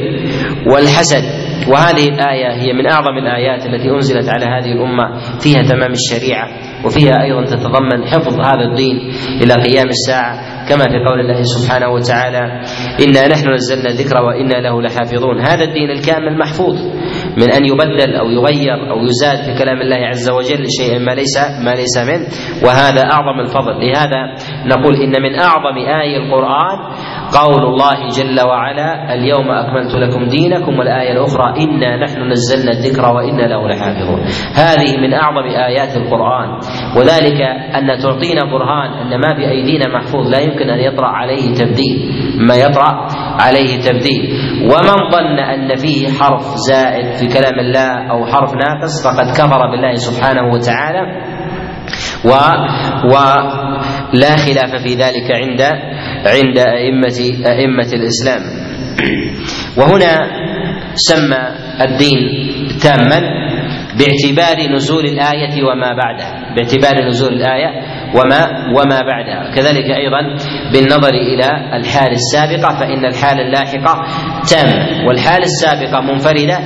[0.66, 6.48] والحسد وهذه الآية هي من أعظم الآيات التي أنزلت على هذه الأمة فيها تمام الشريعة
[6.84, 8.96] وفيها أيضا تتضمن حفظ هذا الدين
[9.42, 10.54] إلى قيام الساعة.
[10.68, 12.42] كما في قول الله سبحانه وتعالى
[13.04, 15.40] إنا نحن نزلنا الذكر وإنا له لحافظون.
[15.40, 16.76] هذا الدين الكامل محفوظ
[17.36, 21.38] من أن يبدل أو يغير أو يزاد في كلام الله عز وجل شيئا ما ليس
[21.64, 22.26] ما ليس منه
[22.66, 23.74] وهذا أعظم الفضل.
[23.80, 24.20] لهذا
[24.66, 26.78] نقول إن من أعظم آي القرآن
[27.34, 33.42] قول الله جل وعلا اليوم أكملت لكم دينكم والآية الأخرى إنا نحن نزلنا الذكر وإنا
[33.42, 34.20] له لحافظون.
[34.54, 36.48] هذه من أعظم آيات القرآن.
[36.96, 37.40] وذلك
[37.76, 42.12] أن تعطينا برهان أن ما في أيدينا محفوظ لا يمكن أن يطرأ عليه تبديل.
[42.48, 43.08] ما يطرأ
[43.40, 44.22] عليه تبديل.
[44.62, 49.94] ومن ظن أن فيه حرف زائد في كلام الله أو حرف ناقص فقد كفر بالله
[49.94, 51.34] سبحانه وتعالى.
[52.24, 52.30] و
[53.04, 55.62] ولا خلاف في ذلك عند
[56.24, 58.42] عند أئمة أئمة الإسلام.
[59.76, 60.14] وهنا
[60.94, 61.42] سمى
[61.80, 62.18] الدين
[62.82, 63.20] تاما
[63.98, 66.54] باعتبار نزول الآية وما بعدها.
[66.56, 67.70] باعتبار نزول الآية
[68.14, 68.40] وما
[68.76, 69.54] وما بعدها.
[69.54, 70.20] كذلك أيضا
[70.72, 74.06] بالنظر إلى الحال السابقة فإن الحال اللاحقة
[74.50, 76.58] تامة والحال السابقة منفردة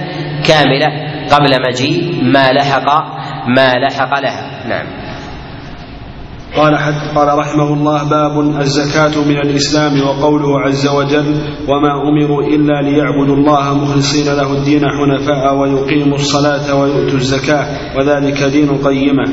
[0.49, 0.89] كاملة
[1.31, 2.89] قبل مجيء ما لحق
[3.49, 4.69] ما لحق لها.
[4.69, 4.87] نعم.
[6.57, 11.29] قال حد قال رحمه الله باب الزكاة من الإسلام وقوله عز وجل
[11.69, 17.67] وما أمروا إلا ليعبدوا الله مخلصين له الدين حنفاء ويقيموا الصلاة ويؤتوا الزكاة
[17.99, 19.25] وذلك دين القيمة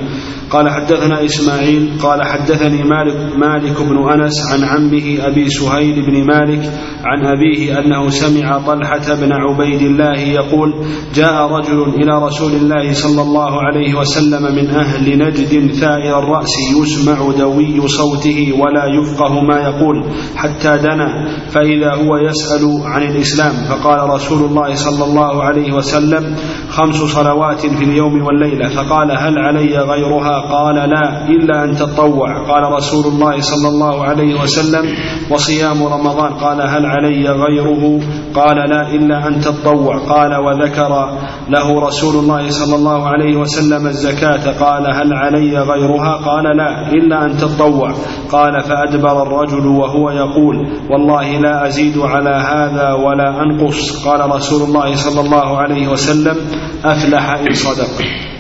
[0.50, 6.72] قال حدثنا إسماعيل قال حدثني مالك, مالك بن أنس عن عمه أبي سهيل بن مالك
[7.06, 10.74] عن أبيه أنه سمع طلحة بن عبيد الله يقول
[11.16, 17.32] جاء رجل إلى رسول الله صلى الله عليه وسلم من أهل نجد ثائر الرأس يسمع
[17.38, 20.04] دوي صوته ولا يفقه ما يقول
[20.36, 26.36] حتى دنا فإذا هو يسأل عن الإسلام فقال رسول الله صلى الله عليه وسلم
[26.70, 32.44] خمس صلوات في اليوم والليلة فقال هل علي غيرها؟ قال لا إلا أن تطوع.
[32.48, 34.96] قال رسول الله صلى الله عليه وسلم
[35.32, 36.34] وصيام رمضان.
[36.34, 38.00] قال هل علي غيره؟
[38.36, 39.98] قال لا إلا أن تطوع.
[39.98, 41.18] قال وذكر
[41.50, 44.52] له رسول الله صلى الله عليه وسلم الزكاة.
[44.60, 47.94] قال هل علي غيرها؟ قال لا إلا أن تطوع.
[48.32, 50.56] قال فأدبر الرجل وهو يقول
[50.90, 54.08] والله لا أزيد على هذا ولا أنقص.
[54.08, 56.38] قال رسول الله صلى الله عليه وسلم
[56.86, 58.35] أفلح إن صدق.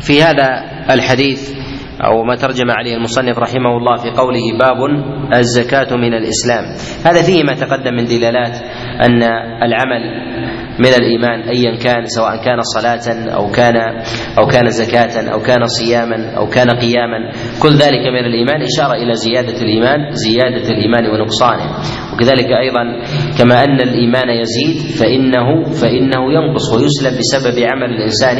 [0.00, 1.58] في هذا الحديث
[2.04, 6.64] أو ما ترجم عليه المصنف رحمه الله في قوله باب الزكاة من الإسلام.
[7.06, 8.62] هذا فيه ما تقدم من دلالات
[9.06, 9.22] أن
[9.62, 10.02] العمل
[10.78, 13.76] من الإيمان أيا كان سواء كان صلاة أو كان
[14.38, 17.18] أو كان زكاة أو كان صياما أو كان قياما.
[17.62, 21.66] كل ذلك من الإيمان إشارة إلى زيادة الإيمان زيادة الإيمان ونقصانه.
[22.14, 22.84] وكذلك أيضا
[23.38, 28.36] كما أن الإيمان يزيد فإنه فإنه ينقص ويسلب بسبب عمل الإنسان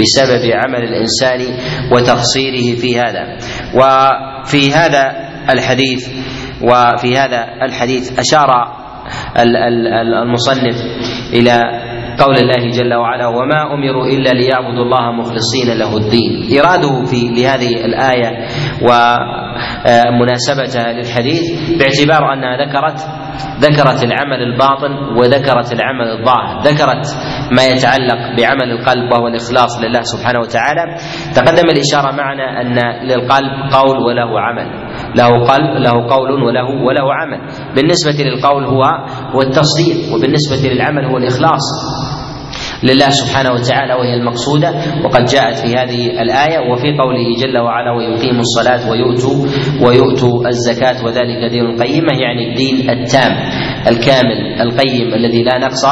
[0.00, 1.40] بسبب عمل الإنسان
[1.92, 3.36] وتقصيره في هذا.
[3.74, 6.08] وفي هذا الحديث
[6.62, 8.81] وفي هذا الحديث أشار
[9.36, 10.76] المصنف
[11.32, 11.60] إلى
[12.18, 16.60] قول الله جل وعلا وما امروا الا ليعبدوا الله مخلصين له الدين.
[16.60, 18.46] اراده في لهذه الايه
[20.12, 21.42] ومناسبتها للحديث
[21.78, 22.98] باعتبار أنها ذكرت
[23.60, 26.60] ذكرت العمل الباطن وذكرت العمل الظاهر.
[26.60, 27.06] ذكرت
[27.56, 30.96] ما يتعلق بعمل القلب وهو الإخلاص لله سبحانه وتعالى.
[31.34, 34.91] تقدم الإشارة معنا أن للقلب قول وله عمل.
[35.16, 37.40] له قلب له قول وله وله عمل.
[37.76, 38.82] بالنسبة للقول هو
[39.34, 41.64] هو التصديق وبالنسبة للعمل هو الإخلاص
[42.82, 44.70] لله سبحانه وتعالى وهي المقصودة.
[45.04, 49.46] وقد جاءت في هذه الآية وفي قوله جل وعلا ويقيموا الصلاة ويؤتوا
[49.86, 53.32] ويؤتوا الزكاة وذلك دين القيمة يعني الدين التام
[53.88, 55.84] الكامل القيم الذي لا نقص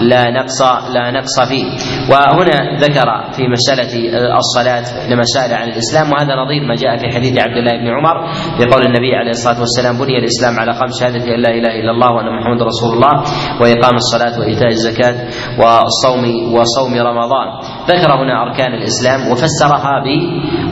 [0.00, 0.62] لا نقص
[0.94, 1.64] لا نقص فيه.
[2.10, 3.92] وهنا ذكر في مسألة
[4.36, 8.16] الصلاة لما سأل عن الإسلام وهذا نظير ما جاء في حديث عبد الله بن عمر
[8.58, 11.90] في قول النبي عليه الصلاة والسلام بني الإسلام على خمس شهادة أن لا إله إلا
[11.90, 13.14] الله وأن محمد رسول الله
[13.60, 15.14] وإقام الصلاة وإيتاء الزكاة
[15.58, 16.24] والصوم
[16.54, 17.48] وصوم رمضان.
[17.88, 20.08] ذكر هنا أركان الإسلام وفسرها ب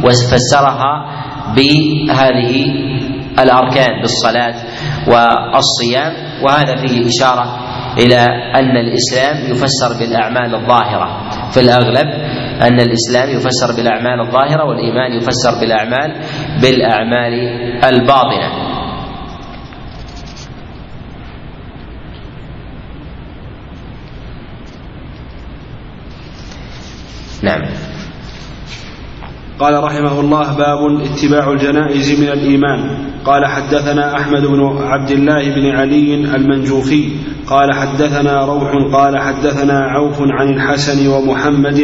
[0.05, 0.93] وفسرها
[1.57, 2.53] بهذه
[3.43, 4.55] الأركان بالصلاة
[5.09, 6.13] والصيام
[6.45, 8.25] وهذا فيه إشارة إلى
[8.55, 11.09] أن الإسلام يفسر بالأعمال الظاهرة.
[11.51, 12.09] في الأغلب
[12.63, 16.15] أن الإسلام يفسر بالأعمال الظاهرة والإيمان يفسر بالأعمال
[16.63, 17.35] بالأعمال
[17.85, 18.69] الباطنة.
[27.43, 27.88] نعم.
[29.59, 32.81] قال رحمه الله باب اتباع الجنائز من الإيمان.
[33.25, 37.09] قال حدثنا أحمد بن عبد الله بن علي المنجوفي.
[37.51, 41.81] قال حدثنا روح قال حدثنا عوف عن الحسن ومحمد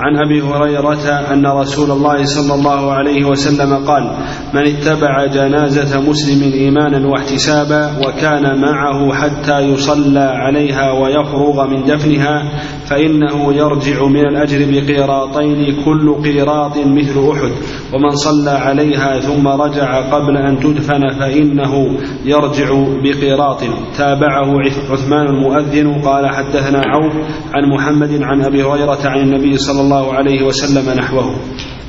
[0.00, 4.10] عن أبي هريرة أن رسول الله صلى الله عليه وسلم قال
[4.54, 12.42] من اتبع جنازة مسلم إيمانا واحتسابا وكان معه حتى يصلى عليها ويفرغ من دفنها
[12.86, 17.52] فإنه يرجع من الأجر بقيراطين كل قيراط مثل أحد
[17.94, 22.68] ومن صلى عليها ثم رجع قبل أن تدفن فإنه يرجع
[23.02, 23.60] بقيراط
[23.98, 24.60] تابعه
[24.90, 27.14] عثمان المؤذن قال حدثنا عوف
[27.54, 31.34] عن محمد عن أبي هريرة عن النبي صلى الله عليه وسلم نحوه.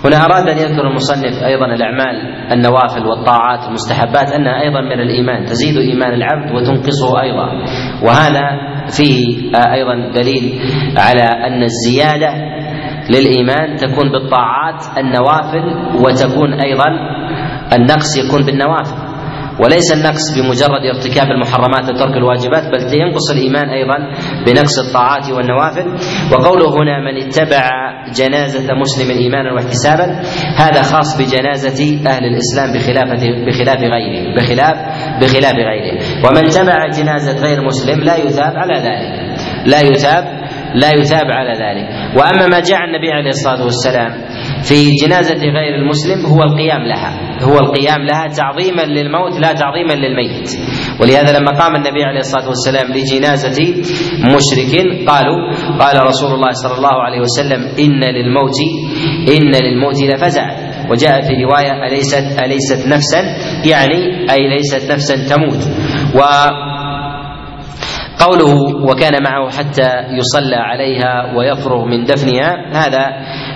[0.05, 2.15] هنا أراد أن يذكر المصنف أيضا الأعمال
[2.51, 7.47] النوافل والطاعات المستحبات أنها أيضا من الإيمان تزيد إيمان العبد وتنقصه أيضا
[8.03, 8.45] وهذا
[8.97, 9.36] فيه
[9.73, 10.59] أيضا دليل
[10.97, 12.30] على أن الزيادة
[13.09, 15.65] للإيمان تكون بالطاعات النوافل
[16.05, 16.89] وتكون أيضا
[17.75, 19.15] النقص يكون بالنوافل.
[19.59, 23.97] وليس النقص بمجرد ارتكاب المحرمات وترك الواجبات بل ينقص الإيمان أيضا
[24.45, 25.85] بنقص الطاعات والنوافل.
[26.31, 27.69] وقوله هنا من اتبع
[28.15, 30.05] جنازة مسلم ايمانا واحتسابا
[30.57, 34.77] هذا خاص بجنازة أهل الإسلام بخلافه بخلاف غيره بخلاف
[35.21, 35.99] بخلاف غيره.
[36.25, 39.39] ومن تبع جنازة غير مسلم لا يثاب على ذلك.
[39.65, 40.44] لا يثاب
[40.82, 41.88] لا يثاب على ذلك.
[42.17, 44.11] وأما ما جاء النبي عليه الصلاة والسلام
[44.63, 47.11] في جنازة غير المسلم هو القيام لها.
[47.43, 50.49] هو القيام لها تعظيما للموت لا تعظيما للميت.
[51.01, 53.59] ولهذا لما قام النبي عليه الصلاة والسلام لجنازة
[54.36, 54.73] مشرك
[55.09, 55.39] قالوا
[55.80, 58.57] قال رسول الله صلى الله عليه وسلم إن للموت
[59.38, 60.45] إن للموت لفزع.
[60.91, 63.21] وجاء في رواية أليست أليست نفسا؟
[63.65, 65.61] يعني أي ليست نفسا تموت.
[66.15, 66.19] و
[68.20, 73.05] قوله وكان معه حتى يصلى عليها ويفرغ من دفنها هذا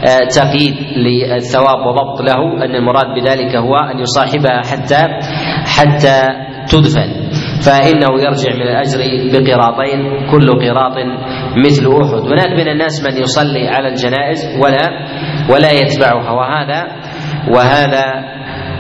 [0.08, 5.02] آه، تقييد للثواب وضبط له أن المراد بذلك هو أن يصاحبها حتى
[5.66, 6.28] حتى
[6.72, 7.30] تدفن.
[7.66, 9.00] فإنه يرجع من الأجر
[9.34, 10.94] بقراطين كل قراط
[11.66, 12.32] مثل أحد.
[12.32, 14.90] هناك من الناس من يصلي على الجنائز ولا
[15.50, 16.88] ولا يتبعها وهذا
[17.48, 18.06] وهذا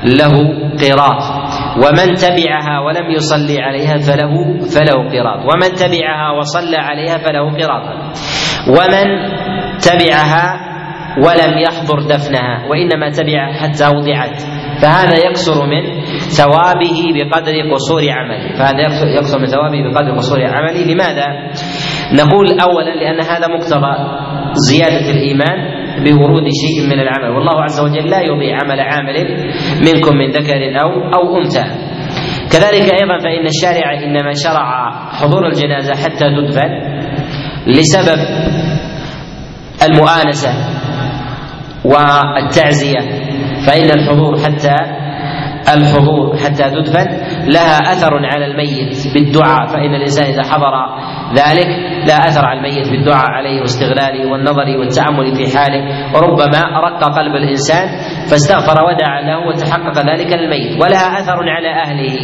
[0.05, 0.33] له
[0.81, 1.38] قراط.
[1.77, 4.33] ومن تبعها ولم يصلي عليها فله
[4.75, 5.39] فله قراط.
[5.53, 7.85] ومن تبعها وصلى عليها فله قراط.
[8.67, 9.05] ومن
[9.79, 10.69] تبعها
[11.17, 14.41] ولم يحضر دفنها وإنما تبع حتى وضعت.
[14.81, 16.01] فهذا يقصر من
[16.39, 18.55] ثوابه بقدر قصور عمله.
[18.57, 18.81] فهذا
[19.15, 20.93] يقصر من ثوابه بقدر قصور عمله.
[20.93, 21.27] لماذا؟
[22.13, 23.95] نقول اولا لأن هذا مقتضى
[24.53, 27.29] زيادة الإيمان بورود شيء من العمل.
[27.29, 29.15] والله عز وجل لا يضيع عمل عامل
[29.87, 31.65] منكم من ذكر أو أو أنثى.
[32.51, 36.71] كذلك أيضا فإن الشارع إنما شرع حضور الجنازة حتى تدفن
[37.67, 38.19] لسبب
[39.83, 40.51] المؤانسة
[41.85, 42.99] والتعزية.
[43.67, 44.75] فإن الحضور حتى
[45.73, 47.07] الحضور حتى تدفن
[47.47, 50.73] لها أثر على الميت بالدعاء فإن الإنسان إذا حضر
[51.33, 51.67] ذلك
[52.07, 55.81] لا أثر على الميت بالدعاء عليه واستغلاله والنظر والتأمل في حاله.
[56.15, 57.87] وربما رق قلب الإنسان
[58.29, 62.15] فاستغفر ودعا له وتحقق ذلك للميت ولها أثر على أهله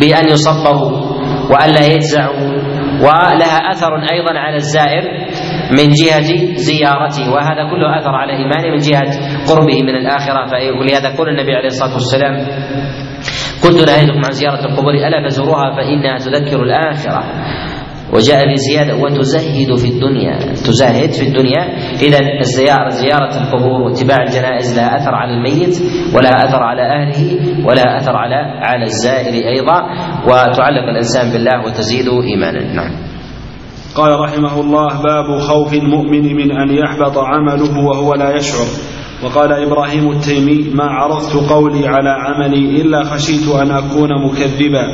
[0.00, 1.18] بأن يصبروا
[1.50, 2.68] والا يجزعوا
[3.00, 5.02] ولها أثر أيضا على الزائر
[5.70, 9.10] من جهة زيارته وهذا كله أثر على إيمانه من جهة
[9.48, 10.50] قربه من الآخرة.
[10.80, 12.34] ولهذا يقول النبي عليه الصلاة والسلام
[13.62, 17.24] كنت نهيتكم عن زيارة القبور ألا فزوروها فإنها تذكر الآخرة.
[18.14, 20.38] وجاء بزيادة وتزهد في الدنيا.
[20.38, 21.62] تزهد في الدنيا.
[22.02, 25.74] إذا الزيارة زيارة القبور واتباع الجنائز لها أثر على الميت
[26.14, 27.20] ولها أثر على أهله
[27.66, 29.82] ولها أثر على على الزائر أيضا.
[30.24, 32.74] وتعلق الإنسان بالله وتزيد إيمانا.
[32.74, 33.07] نعم.
[33.94, 38.66] قال رحمه الله باب خوف المؤمن من أن يحبط عمله وهو لا يشعر.
[39.24, 44.86] وقال إبراهيم التيمي ما عرضت قولي على عملي إلا خشيت أن أكون مكذبا.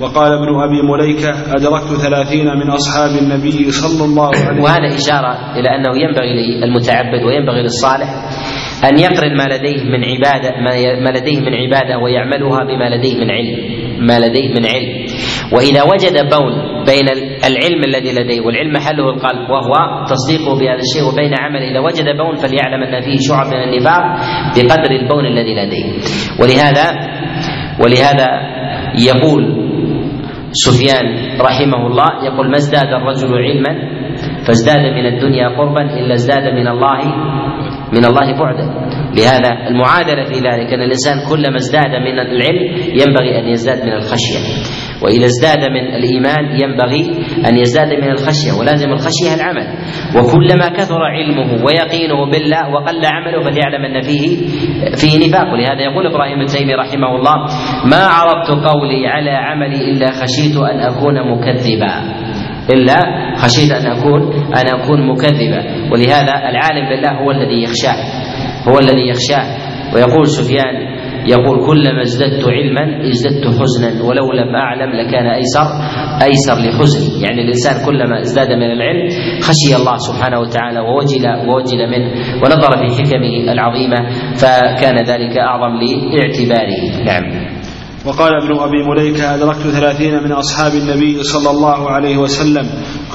[0.00, 4.62] وقال ابن أبي مليكة أدركت ثلاثين من أصحاب النبي صلى الله عليه وسلم.
[4.62, 8.08] وهذا إشارة إلى أنه ينبغي للمتعبد وينبغي للصالح
[8.84, 10.50] أن يقرن ما لديه من عبادة
[11.04, 13.86] ما لديه من عبادة ويعملها بما لديه من علم.
[14.08, 15.05] ما لديه من علم.
[15.52, 16.52] وإذا وجد بون
[16.86, 17.08] بين
[17.50, 22.34] العلم الذي لديه والعلم محله القلب وهو تصديقه بهذا الشيء وبين عمله إذا وجد بون
[22.34, 24.02] فليعلم أن فيه شعب من النفاق
[24.56, 25.84] بقدر البون الذي لديه.
[26.40, 26.86] ولهذا
[27.84, 28.28] ولهذا
[29.08, 29.66] يقول
[30.52, 31.06] سفيان
[31.40, 33.72] رحمه الله يقول ما ازداد الرجل علما
[34.46, 37.00] فازداد من الدنيا قربا إلا ازداد من الله
[37.92, 38.66] من الله بعدا.
[39.16, 42.64] لهذا المعادلة في ذلك أن الإنسان كلما ازداد من العلم
[43.00, 44.40] ينبغي أن يزداد من الخشية.
[45.02, 47.02] وإذا ازداد من الإيمان ينبغي
[47.48, 49.66] أن يزداد من الخشية ولازم الخشية العمل.
[50.16, 54.36] وكلما كثر علمه ويقينه بالله وقل عمله فليعلم أن فيه
[54.96, 55.52] فيه نفاق.
[55.52, 57.36] ولهذا يقول إبراهيم التيمي رحمه الله
[57.90, 62.25] ما عرضت قولي على عملي إلا خشيت أن أكون مكذبا.
[62.70, 62.96] إلا
[63.36, 65.90] خشيت أن أكون أن أكون مكذبا.
[65.92, 67.98] ولهذا العالم بالله هو الذي يخشاه.
[68.68, 69.46] هو الذي يخشاه.
[69.94, 70.96] ويقول سفيان
[71.26, 74.04] يقول كلما ازددت علما ازددت حزنا.
[74.04, 75.66] ولو لم أعلم لكان ايسر
[76.22, 79.08] أيسر لحزني يعني الإنسان كلما ازداد من العلم
[79.42, 82.10] خشي الله سبحانه وتعالى ووجل ووجل منه
[82.42, 83.96] ونظر في حكمه العظيمة
[84.34, 87.04] فكان ذلك أعظم لاعتباره.
[87.04, 87.55] نعم.
[88.06, 92.66] وقال ابن أبي مليكة أدركت ثلاثين من أصحاب النبي صلى الله عليه وسلم.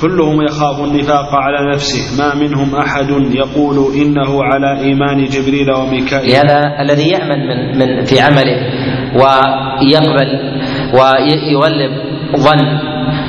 [0.01, 2.23] كلهم يخاف النفاق على نفسه.
[2.23, 6.31] ما منهم أحد يقول إنه على إيمان جبريل وميكائيل.
[6.31, 8.57] لهذا الذي يأمن من, من في عمله
[9.15, 10.29] ويقبل
[10.93, 11.91] ويغلب
[12.37, 12.65] ظن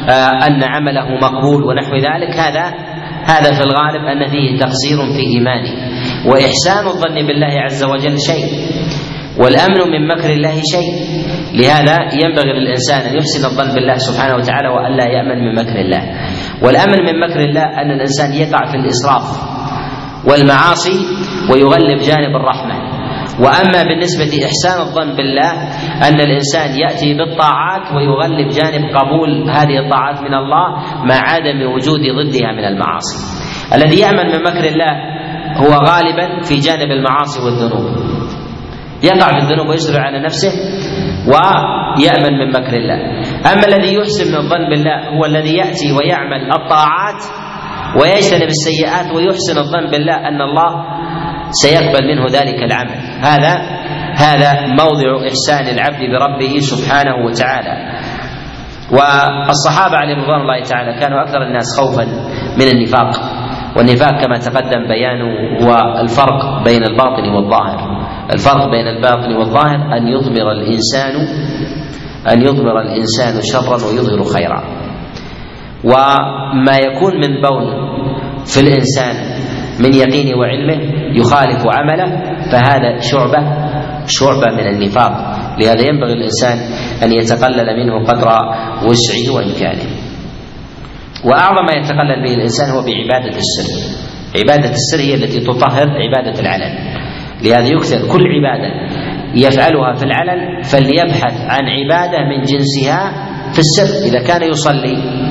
[0.09, 2.75] آه، أن عمله مقبول ونحو ذلك هذا
[3.25, 5.71] هذا في الغالب أن فيه تقصير في إيمانه.
[6.27, 8.45] وإحسان الظن بالله عز وجل شيء.
[9.39, 10.93] والأمن من مكر الله شيء.
[11.55, 16.03] لهذا ينبغي للإنسان أن يحسن الظن بالله سبحانه وتعالى والا يأمن من مكر الله.
[16.63, 19.27] والأمن من مكر الله أن الإنسان يقع في الإسراف
[20.29, 20.97] والمعاصي
[21.51, 23.03] ويغلب جانب الرحمة.
[23.41, 25.53] وأما بالنسبة احسان الظن بالله
[26.09, 30.67] أن الإنسان يأتي بالطاعات ويغلب جانب قبول هذه الطاعات من الله
[31.05, 33.19] مع عدم وجود ضدها من المعاصي.
[33.75, 34.93] الذي يأمن من مكر الله
[35.57, 37.87] هو غالبا في جانب المعاصي والذنوب.
[39.03, 40.53] يقع في الذنوب ويسر على نفسه
[41.27, 42.99] ويأمن من مكر الله.
[43.53, 47.23] أما الذي يحسن الظن بالله هو الذي يأتي ويعمل الطاعات
[48.01, 50.71] ويجتنب السيئات ويحسن الظن بالله أن الله
[51.51, 52.99] سيقبل منه ذلك العمل.
[53.21, 53.53] هذا
[54.17, 57.75] هذا موضع إحسان العبد بربه سبحانه وتعالى.
[59.49, 62.05] والصحابة عليهم رضوان الله تعالى كانوا أكثر الناس خوفا
[62.59, 63.11] من النفاق.
[63.77, 65.31] والنفاق كما تقدم بيانه
[65.65, 68.02] هو الفرق بين الباطن والظاهر.
[68.33, 71.15] الفرق بين الباطن والظاهر أن يضمر الإنسان
[72.33, 74.63] أن يضمر الإنسان شرا ويظهر خيرا.
[75.85, 77.65] وما يكون من بون
[78.47, 79.15] في الإنسان
[79.81, 80.81] من يقين وعلمه
[81.17, 82.23] يخالف عمله
[82.53, 83.41] فهذا شعبة
[84.07, 85.13] شعبة من النفاق.
[85.61, 86.59] لهذا ينبغي الإنسان
[87.03, 88.29] أن يتقلل منه قدر
[88.87, 89.87] وسعه وإمكانه.
[91.25, 93.69] وأعظم ما يتقلل به الإنسان هو بعبادة السر.
[94.39, 96.75] عبادة السر هي التي تطهر عبادة العلن.
[97.45, 98.09] لهذا يكثر.
[98.13, 98.71] كل عبادة
[99.35, 103.13] يفعلها في العلن فليبحث عن عبادة من جنسها
[103.53, 104.07] في السر.
[104.07, 105.23] إذا كان يصلي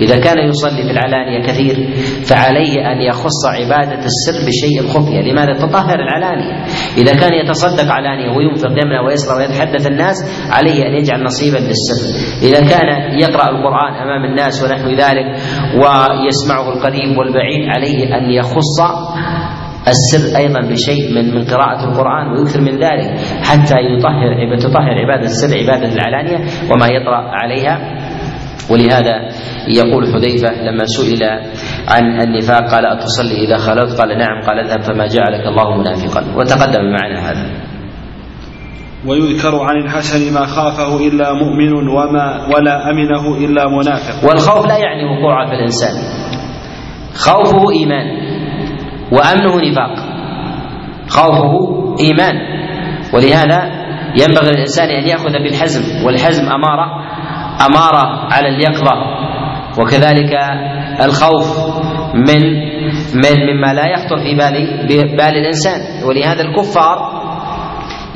[0.00, 1.90] إذا كان يصلي في العلانية كثير
[2.24, 6.64] فعليه أن يخص عبادة السر بشيء خفية لماذا؟ تطهر العلانية.
[6.98, 10.16] إذا كان يتصدق علانية وينفق يمنى ويسرى ويتحدث الناس
[10.50, 12.00] عليه أن يجعل نصيبا للسر.
[12.42, 15.26] إذا كان يقرأ القرآن أمام الناس ونحو ذلك
[15.74, 18.80] ويسمعه القريب والبعيد عليه أن يخص
[19.88, 25.58] السر أيضا بشيء من من قراءة القرآن ويكثر من ذلك حتى يطهر تطهر عبادة السر
[25.58, 26.38] عبادة العلانية
[26.70, 28.00] وما يطرا عليها.
[28.70, 29.28] ولهذا
[29.68, 31.22] يقول حذيفة لما سئل
[31.88, 34.40] عن النفاق قال أتصلي إذا خلوت؟ قال نعم.
[34.46, 36.36] قال اذهب فما جعلك الله منافقا.
[36.36, 37.50] وتقدم معنا هذا.
[39.06, 44.28] ويذكر عن الحسن ما خافه إلا مؤمن وما ولا أمنه إلا منافق.
[44.28, 45.94] والخوف لا يعني وقوعه في الإنسان.
[47.14, 48.29] خوفه إيمان.
[49.12, 49.94] وأمنه نفاق.
[51.08, 51.52] خوفه
[52.00, 52.36] إيمان.
[53.14, 53.80] ولهذا
[54.16, 56.86] ينبغي للإنسان أن يأخذ بالحزم والحزم أمارة
[57.66, 58.94] أمارة على اليقظة.
[59.78, 60.32] وكذلك
[61.04, 61.58] الخوف
[62.14, 62.42] من
[63.14, 64.86] من مما لا يخطر في بال
[65.16, 66.08] بال الإنسان.
[66.08, 67.20] ولهذا الكفار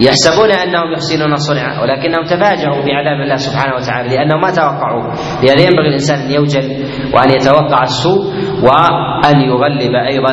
[0.01, 5.03] يحسبون أنهم يحسنون صنعا ولكنهم تفاجؤوا بعذاب الله سبحانه وتعالى لأنهم ما توقعوا.
[5.43, 6.85] لهذا ينبغي الانسان أن يوجل
[7.15, 8.21] وأن يتوقع السوء
[8.63, 10.33] وأن يغلب أيضا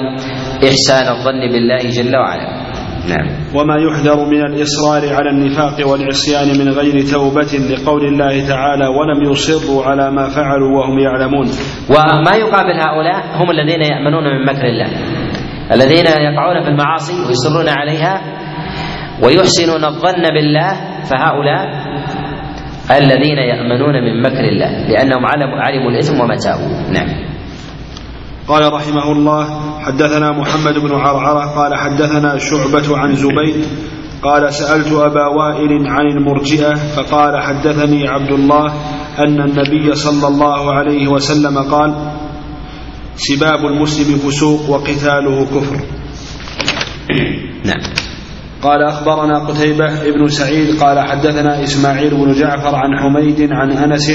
[0.69, 2.61] إحسان الظن بالله جل وعلا.
[3.09, 3.27] نعم.
[3.55, 9.83] وما يحذر من الإصرار على النفاق والعصيان من غير توبة لقول الله تعالى ولم يصروا
[9.83, 11.47] على ما فعلوا وهم يعلمون.
[11.89, 14.89] وما يقابل هؤلاء هم الذين يأمنون من مكر الله.
[15.73, 18.21] الذين يقعون في المعاصي ويصرون عليها
[19.23, 20.71] ويحسنون الظن بالله
[21.09, 21.65] فهؤلاء
[22.91, 25.25] الذين يأمنون من مكر الله لأنهم
[25.61, 27.09] علموا الإثم ومتاؤوا نعم.
[28.47, 29.45] قال رحمه الله
[29.81, 33.65] حدثنا محمد بن عرعرة قال حدثنا شعبة عن زبيد
[34.23, 38.73] قال سألت أبا وائل عن المرجئة فقال حدثني عبد الله
[39.19, 42.11] أن النبي صلى الله عليه وسلم قال
[43.15, 45.77] سباب المسلم فسوق وقتاله كفر.
[47.65, 48.00] نعم.
[48.63, 54.11] قال أخبرنا قتيبة بن سعيد قال حدثنا إسماعيل بن جعفر عن حميد عن أنس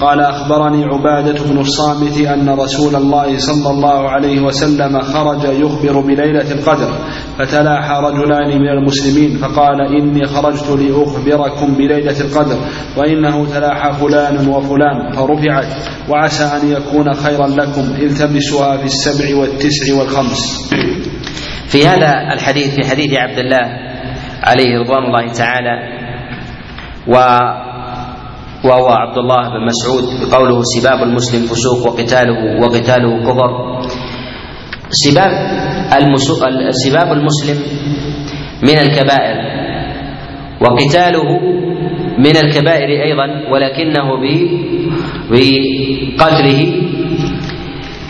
[0.00, 6.52] قال أخبرني عبادة بن الصامت أن رسول الله صلى الله عليه وسلم خرج يخبر بليلة
[6.52, 6.90] القدر
[7.38, 12.58] فتلاحى رجلان من المسلمين فقال إني خرجت لأخبركم بليلة القدر
[12.96, 15.66] وإنه تلاحى فلان وفلان فرفعت
[16.08, 20.70] وعسى أن يكون خيرا لكم التمسوها في السبع والتسع والخمس.
[21.76, 23.64] في هذا الحديث في حديث عبد الله
[24.42, 25.76] عليه رضوان الله تعالى
[27.08, 27.14] و
[28.68, 33.50] وهو عبد الله بن مسعود بقوله سباب المسلم فسوق وقتاله وقتاله كفر.
[34.90, 35.32] سباب
[36.84, 37.58] سباب المسلم
[38.62, 39.36] من الكبائر
[40.60, 41.28] وقتاله
[42.18, 44.08] من الكبائر أيضا ولكنه
[45.30, 46.60] بقتله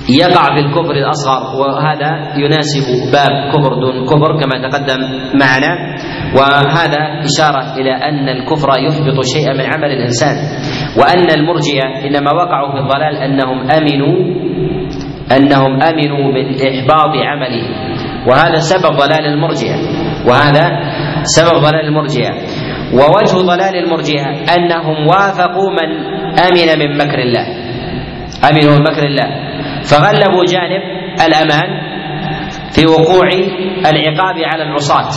[0.08, 5.00] يقع في الكفر الأصغر وهذا يناسب باب كفر دون كفر كما تقدم
[5.40, 5.72] معنا.
[6.36, 10.36] وهذا إشارة إلى أن الكفر يحبط شيئا من عمل الإنسان
[10.98, 14.16] وأن المرجئة إنما وقعوا في الضلال أنهم آمنوا
[15.36, 17.64] أنهم آمنوا من إحباط عمله.
[18.28, 19.76] وهذا سبب ضلال المرجئة
[20.28, 20.64] وهذا
[21.22, 22.32] سبب ضلال المرجئة.
[22.94, 24.26] ووجه ضلال المرجئة
[24.56, 25.88] أنهم وافقوا من
[26.38, 27.46] آمن من مكر الله.
[28.50, 29.46] آمنوا من مكر الله.
[29.90, 30.82] فغلبوا جانب
[31.26, 31.68] الأمان
[32.72, 33.28] في وقوع
[33.86, 35.10] العقاب على العصاة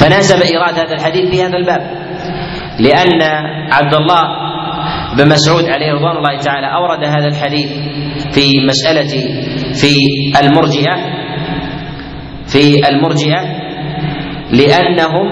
[0.00, 1.80] فناسب إيراد هذا الحديث في هذا الباب
[2.78, 3.22] لأن
[3.72, 4.22] عبد الله
[5.16, 7.70] بن مسعود عليه رضوان الله تعالى أورد هذا الحديث
[8.34, 9.10] في مسألة
[9.74, 9.94] في
[10.40, 10.96] المرجئة
[12.46, 13.40] في المرجئة
[14.52, 15.26] لأنهم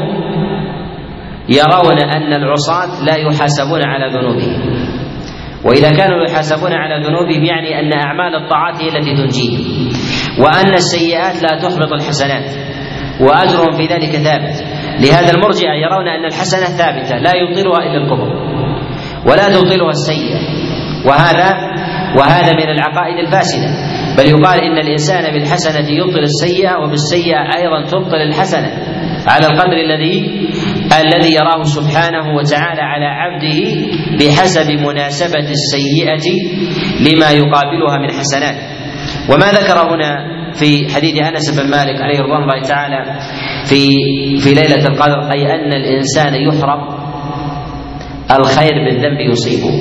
[1.49, 4.98] يرون أن العصاة لا يحاسبون على ذنوبهم.
[5.65, 9.89] وإذا كانوا يحاسبون على ذنوبهم يعني أن أعمال الطاعات هي التي تنجيهم
[10.39, 12.45] وأن السيئات لا تحبط الحسنات.
[13.21, 14.65] وأجرهم في ذلك ثابت.
[15.01, 18.29] لهذا المرجئة يرون أن الحسنة ثابتة لا يبطلها إلا الكفر.
[19.27, 20.39] ولا تبطلها السيئة.
[21.07, 21.49] وهذا
[22.19, 23.71] وهذا من العقائد الفاسدة.
[24.19, 28.99] بل يقال إن الإنسان بالحسنة يبطل السيئة وبالسيئة أيضا تبطل الحسنة.
[29.27, 30.49] على القدر الذي
[30.93, 33.61] الذي يراه سبحانه وتعالى على عبده
[34.19, 36.27] بحسب مناسبة السيئة
[37.01, 38.57] لما يقابلها من حسنات.
[39.31, 43.21] وما ذكر هنا في حديث أنس بن مالك عليه رضوان الله تعالى
[43.69, 43.81] في
[44.39, 46.81] في ليلة القدر أي أن الإنسان يحرم
[48.31, 49.73] الخير بالذنب يصيبه.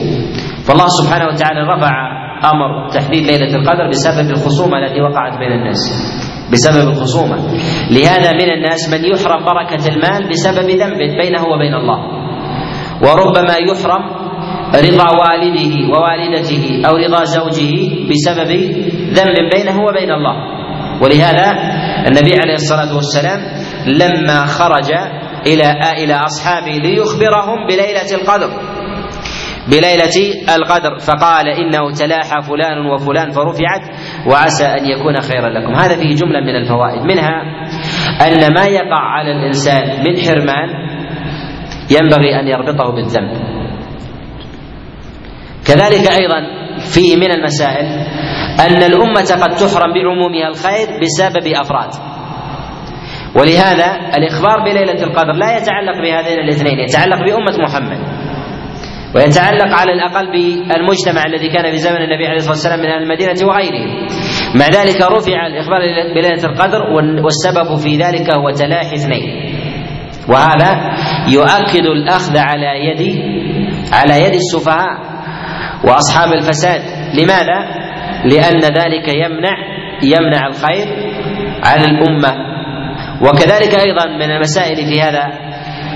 [0.68, 1.92] فالله سبحانه وتعالى رفع
[2.54, 5.82] أمر تحديد ليلة القدر بسبب الخصومة التي وقعت بين الناس.
[6.52, 7.38] بسبب الخصومة.
[7.92, 12.00] لهذا من الناس من يحرم بركة المال بسبب ذنب بينه وبين الله.
[13.02, 14.04] وربما يحرم
[14.76, 17.72] رضا والده ووالدته أو رضا زوجه
[18.10, 18.52] بسبب
[19.18, 20.36] ذنب بينه وبين الله.
[21.02, 21.48] ولهذا
[22.08, 23.40] النبي عليه الصلاة والسلام
[23.88, 24.92] لما خرج
[25.48, 28.77] إلى إلى أصحابه ليخبرهم بليلة القدر.
[29.68, 30.18] بليلة
[30.56, 33.82] القدر فقال إنه تلاحى فلان وفلان فرفعت
[34.32, 35.74] وعسى أن يكون خيرا لكم.
[35.76, 37.42] هذا فيه جملة من الفوائد منها
[38.28, 40.70] أن ما يقع على الإنسان من حرمان
[41.92, 43.32] ينبغي أن يربطه بالذنب.
[45.68, 46.42] كذلك أيضا
[46.94, 47.86] فيه من المسائل
[48.60, 51.90] أن الأمة قد تحرم بعمومها الخير بسبب أفراد.
[53.36, 58.17] ولهذا الإخبار بليلة القدر لا يتعلق بهذين الاثنين يتعلق بأمة محمد.
[59.16, 63.48] ويتعلق على الأقل بالمجتمع الذي كان في زمن النبي عليه الصلاة والسلام من أهل المدينة
[63.48, 64.08] وغيرهم.
[64.56, 65.80] مع ذلك رفع الاخبار
[66.16, 66.82] بليلة القدر
[67.24, 69.54] والسبب في ذلك هو تلاحي اثنين.
[70.30, 70.96] وهذا
[71.28, 73.02] يؤكد الأخذ على يد
[73.94, 74.98] على يد السفهاء
[75.84, 76.82] وأصحاب الفساد،
[77.14, 77.88] لماذا؟
[78.26, 79.58] لأن ذلك يمنع
[80.04, 80.88] يمنع الخير
[81.64, 82.34] على الأمة
[83.22, 85.24] وكذلك أيضا من المسائل في هذا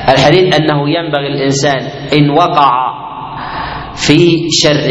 [0.09, 1.79] الحديث أنه ينبغي الإنسان
[2.13, 2.71] إن وقع
[3.95, 4.89] في شر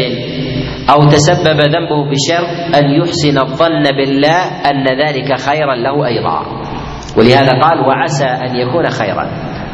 [0.89, 2.43] أو تسبب ذنبه بشر
[2.79, 4.41] أن يحسن الظن بالله
[4.71, 6.45] أن ذلك خيرا له أيضا.
[7.17, 9.25] ولهذا قال وعسى أن يكون خيرا.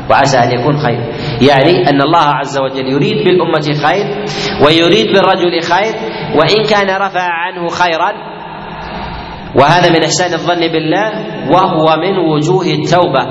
[0.09, 1.01] وعسى أن يكون خير.
[1.49, 4.05] يعني أن الله عز وجل يريد بالأمة خير
[4.65, 5.93] ويريد بالرجل خير
[6.35, 8.11] وإن كان رفع عنه خيرا
[9.55, 11.09] وهذا من إحسان الظن بالله
[11.51, 13.25] وهو من وجوه التوبة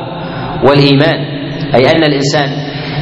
[0.68, 1.35] والإيمان.
[1.74, 2.48] أي أن الإنسان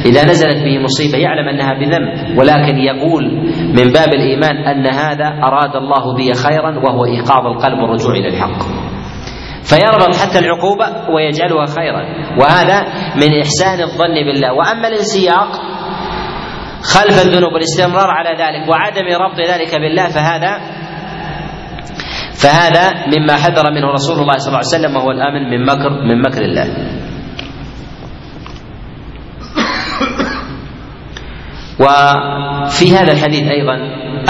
[0.05, 3.23] إذا نزلت به مصيبة يعلم أنها بذنب ولكن يقول
[3.59, 8.57] من باب الإيمان أن هذا أراد الله بي خيرا وهو إيقاظ القلب والرجوع إلى الحق
[9.63, 10.85] فيربط حتى العقوبة
[11.15, 12.01] ويجعلها خيرا
[12.39, 12.81] وهذا
[13.15, 15.47] من إحسان الظن بالله وأما الانسياق
[16.83, 20.59] خلف الذنوب والاستمرار على ذلك وعدم ربط ذلك بالله فهذا
[22.43, 26.21] فهذا مما حذر منه رسول الله صلى الله عليه وسلم وهو الآمن من مكر من
[26.21, 26.67] مكر الله.
[31.79, 33.75] وفي هذا الحديث أيضا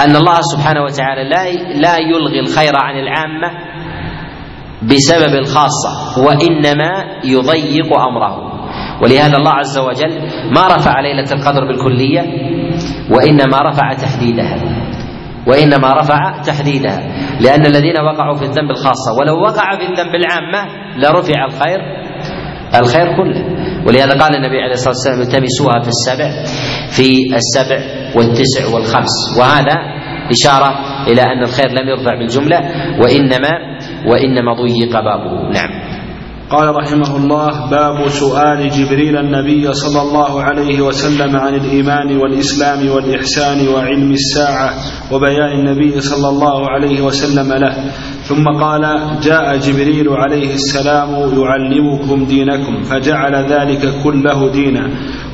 [0.04, 3.50] أن الله سبحانه وتعالى لا لا يلغي الخير عن العامة
[4.82, 8.46] بسبب الخاصة وإنما يضيق أمره.
[9.02, 10.20] ولهذا الله عز وجل
[10.54, 12.20] ما رفع ليلة القدر بالكلية
[13.10, 14.56] وإنما رفع تحديدها.
[15.46, 16.98] وإنما رفع تحديدها.
[17.40, 21.80] لأن الذين وقعوا في الذنب الخاصة ولو وقع في الذنب العامة لرفع الخير
[22.80, 23.55] الخير كله.
[23.86, 26.28] ولهذا قال النبي عليه الصلاة والسلام التمسوها في السبع
[26.90, 27.78] في السبع
[28.16, 29.14] والتسع والخمس.
[29.38, 29.76] وهذا
[30.30, 30.70] إشارة
[31.06, 32.58] إلى أن الخير لم يرفع بالجملة
[33.02, 33.50] وإنما
[34.10, 35.52] وإنما ضيق بابه.
[35.54, 35.70] نعم.
[36.50, 43.68] قال رحمه الله باب سؤال جبريل النبي صلى الله عليه وسلم عن الإيمان والإسلام والإحسان
[43.68, 44.70] وعلم الساعة
[45.12, 47.74] وبيان النبي صلى الله عليه وسلم له.
[48.26, 48.82] ثم قال
[49.22, 54.84] جاء جبريل عليه السلام يعلمكم دينكم فجعل ذلك كله دينا.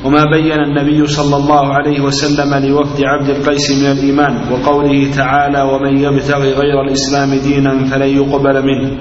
[0.05, 5.93] وما بين النبي صلى الله عليه وسلم لوفد عبد القيس من الإيمان وقوله تعالى ومن
[5.97, 8.97] يبتغي غير الإسلام دينا فلن يقبل منه.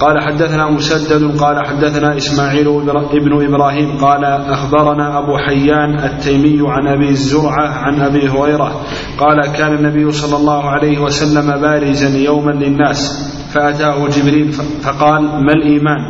[0.00, 2.68] قال حدثنا مسدد قال حدثنا إسماعيل
[3.12, 8.80] ابن إبراهيم قال أخبرنا أبو حيان التيمي عن أبي الزرعة عن أبي هريرة
[9.18, 16.00] قال كان النبي صلى الله عليه وسلم بارزا يوما للناس فأتاه جبريل فقال ما الإيمان؟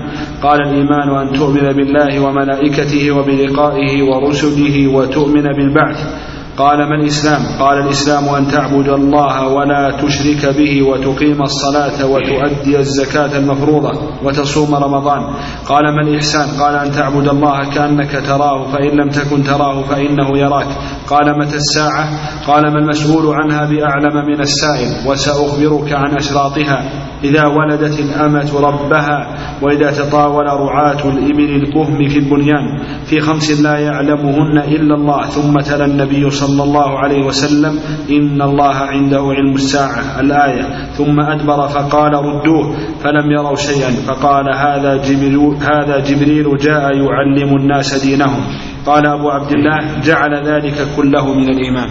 [0.43, 6.24] قال الإيمان أن تؤمن بالله وملائكته وبلقائه ورسله وتؤمن بالبعث.
[6.57, 13.39] قال ما الإسلام؟ قال الإسلام أن تعبد الله ولا تشرك به وتقيم الصلاة وتؤدي الزكاة
[13.39, 13.93] المفروضة
[14.25, 15.21] وتصوم رمضان.
[15.67, 20.67] قال ما الإحسان؟ قال أن تعبد الله كأنك تراه فإن لم تكن تراه فإنه يراك.
[21.09, 22.09] قال متى الساعة؟
[22.47, 26.79] قال ما المسؤول عنها بأعلم من السائل وسأخبرك عن أشراطها.
[27.25, 32.79] إذا ولدت الأمة ربها وإذا تطاول رعاة الإبل الكهم في البنيان.
[33.05, 37.79] في خمس لا يعلمهن إلا الله ثم تلا النبي صلى الله عليه وسلم
[38.11, 40.65] إن الله عنده علم الساعة الآية.
[40.93, 48.05] ثم أدبر فقال ردوه فلم يروا شيئا فقال هذا جبريل, هذا جبريل جاء يعلم الناس
[48.07, 48.43] دينهم.
[48.87, 51.91] قال أبو عبد الله جعل ذلك كله من الإيمان.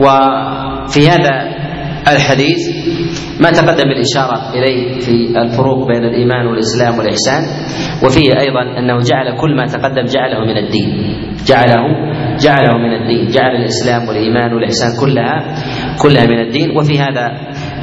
[0.00, 1.34] وفي هذا
[2.08, 2.60] الحديث
[3.40, 7.42] ما تقدم الإشارة إليه في الفروق بين الإيمان والإسلام والإحسان
[8.04, 10.88] وفيه أيضا أنه جعل كل ما تقدم جعله من الدين.
[11.46, 11.84] جعله
[12.40, 15.36] جعله من الدين جعل الإسلام والإيمان والإحسان كلها
[16.02, 16.76] كلها من الدين.
[16.76, 17.26] وفي هذا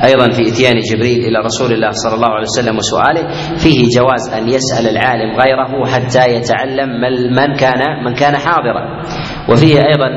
[0.06, 3.24] أيضا في إتيان جبريل إلى رسول الله صلى الله عليه وسلم وسؤاله
[3.58, 6.90] فيه جواز أن يسأل العالم غيره حتى يتعلم
[7.36, 8.84] من كان من كان حاضرا.
[9.50, 10.10] وفيه أيضا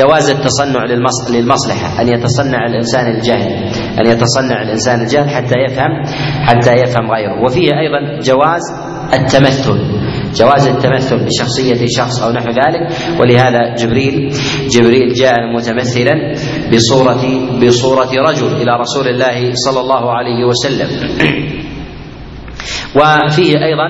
[0.00, 0.84] جواز التصنع
[1.30, 3.52] للمصلحة أن يتصنع الإنسان الجاهل
[4.00, 6.02] أن يتصنع الإنسان الجاهل حتى يفهم
[6.42, 7.42] حتى يفهم غيره.
[7.44, 8.62] وفيه أيضا جواز
[9.14, 9.95] التمثل.
[10.36, 12.88] جواز التمثل بشخصية شخص أو نحو ذلك.
[13.20, 14.32] ولهذا جبريل
[14.68, 16.34] جبريل جاء متمثلا
[16.72, 17.22] بصورة
[17.62, 20.88] بصورة رجل إلى رسول الله صلى الله عليه وسلم.
[22.98, 23.88] وفيه أيضا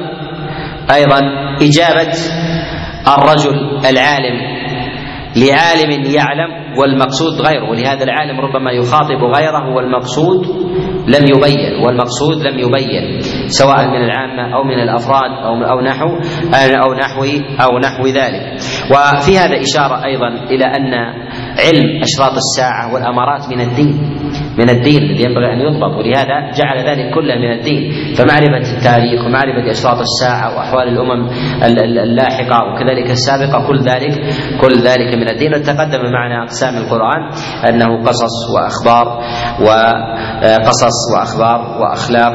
[0.95, 1.21] أيضا
[1.63, 2.13] إجابة
[3.09, 3.57] الرجل
[3.91, 4.37] العالم
[5.37, 7.71] لعالم يعلم والمقصود غيره.
[7.71, 10.66] ولهذا العالم ربما يخاطب غيره والمقصود
[11.07, 16.07] لم يبين والمقصود لم يبين سواء من العامة أو من الأفراد أو أو نحو
[16.85, 17.25] أو نحو
[17.61, 18.43] أو نحو ذلك.
[18.91, 20.93] وفي هذا إشارة أيضا إلى أن
[21.59, 24.17] علم أشراط الساعة والأمارات من الدين
[24.59, 28.15] من الدين الذي ينبغي أن يضبط ولهذا جعل ذلك كله من الدين.
[28.15, 31.29] فمعرفة التاريخ ومعرفة أشراط الساعة وأحوال الأمم
[32.03, 34.13] اللاحقة وكذلك السابقة كل ذلك
[34.61, 35.55] كل ذلك من الدين.
[35.55, 37.23] وتقدم معنا أقسام القرآن
[37.69, 39.07] أنه قصص وأخبار
[39.61, 42.33] وقصص وأخبار وأخلاق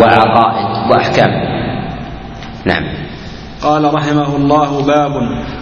[0.00, 1.30] وعقائد وأحكام.
[2.66, 2.99] نعم.
[3.62, 5.12] قال رحمه الله باب.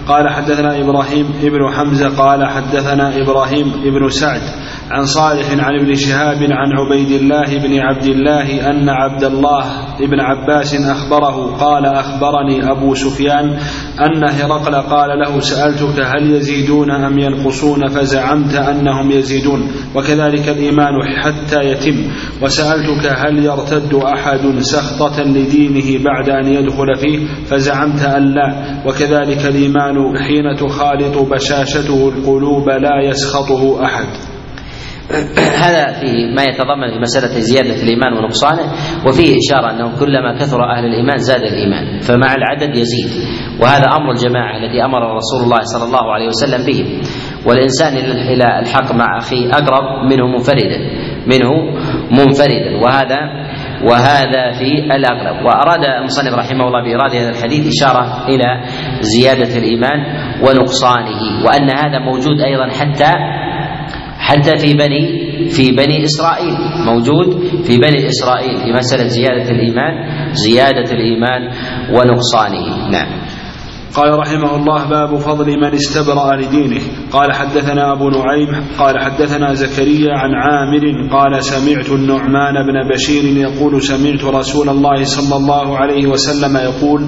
[0.09, 4.43] قال حدثنا إبراهيم ابن حمزة قال حدثنا إبراهيم ابن سعد.
[4.91, 9.65] عن صالح عن ابن شهاب عن عبيد الله بن عبد الله أن عبد الله
[10.01, 13.59] بن عباس أخبره قال أخبرني أبو سفيان
[14.01, 21.65] أن هرقل قال له سألتك هل يزيدون أم ينقصون؟ فزعمت أنهم يزيدون وكذلك الإيمان حتى
[21.65, 22.11] يتم
[22.43, 29.95] وسألتك هل يرتد أحد سخطة لدينه بعد أن يدخل فيه؟ فزعمت أن لا وكذلك الإيمان
[30.29, 34.38] حين تخالط بشاشته القلوب لا يسخطه أحد.
[35.65, 38.73] هذا فيه ما يتضمن في مسألة زيادة الإيمان ونقصانه
[39.07, 43.11] وفيه إشارة أنه كلما كثر أهل الإيمان زاد الإيمان فمع العدد يزيد
[43.61, 47.01] وهذا أمر الجماعة الذي أمر رسول الله صلى الله عليه وسلم به
[47.47, 47.97] والإنسان
[48.33, 50.79] إلى الحق مع أخيه أقرب منه منفردا
[51.27, 51.51] منه
[52.11, 53.19] منفردا وهذا
[53.85, 58.65] وهذا في الأغلب وأراد المصنف رحمه الله بإرادة هذا الحديث إشارة إلى
[59.01, 59.99] زيادة الإيمان
[60.43, 63.13] ونقصانه وأن هذا موجود أيضا حتى
[64.19, 65.03] حتى في بني
[65.49, 66.55] في بني إسرائيل.
[66.87, 67.29] موجود
[67.65, 69.93] في بني إسرائيل في مسألة زيادة الإيمان
[70.33, 71.43] زيادة الإيمان
[71.95, 72.91] ونقصانه.
[72.91, 73.09] نعم.
[73.95, 76.81] قال رحمه الله باب فضل من استبرأ لدينه.
[77.13, 83.83] قال حدثنا أبو نعيم قال حدثنا زكريا عن عامر قال سمعت النعمان بن بشير يقول
[83.83, 87.03] سمعت رسول الله صلى الله عليه وسلم يقول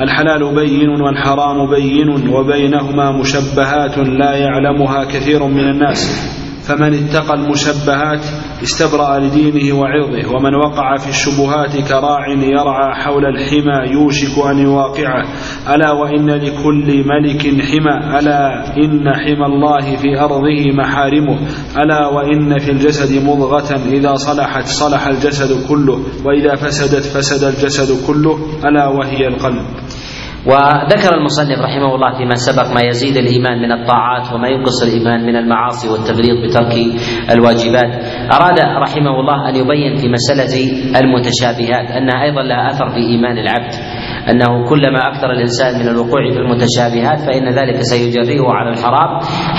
[0.00, 6.34] الحلال بين والحرام بين وبينهما مشبهات لا يعلمها كثير من الناس.
[6.64, 8.20] فمن اتقى المشبهات
[8.62, 15.24] استبرأ لدينه وعرضه ومن وقع في الشبهات كراع يرعى حول الحمى يوشك أن يواقعه.
[15.74, 21.38] ألا وإن لكل ملك حمى ألا إن حمى الله في أرضه محارمه.
[21.76, 28.38] ألا وإن في الجسد مضغة إذا صلحت صلح الجسد كله وإذا فسدت فسد الجسد كله
[28.64, 29.62] ألا وهي القلب.
[30.46, 35.36] وذكر المصنف رحمه الله فيما سبق ما يزيد الإيمان من الطاعات وما ينقص الإيمان من
[35.36, 36.74] المعاصي والتفريط بترك
[37.30, 37.92] الواجبات.
[38.32, 40.54] أراد رحمه الله أن يبين في مسألة
[41.00, 43.72] المتشابهات أنها أيضا لها أثر في إيمان العبد.
[44.30, 49.10] أنه كلما أكثر الإنسان من الوقوع في المتشابهات فإن ذلك سيجريه على الحرام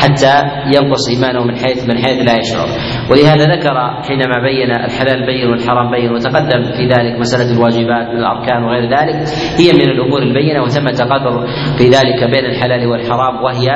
[0.01, 0.33] حتى
[0.75, 2.67] ينقص إيمانه من حيث من حيث لا يشعر.
[3.11, 8.63] ولهذا ذكر حينما بين الحلال بين والحرام بين وتقدم في ذلك مسألة الواجبات من الاركان
[8.63, 9.15] وغير ذلك
[9.59, 11.47] هي من الأمور البينة وثمة قدر
[11.77, 13.67] في ذلك بين الحلال والحرام وهي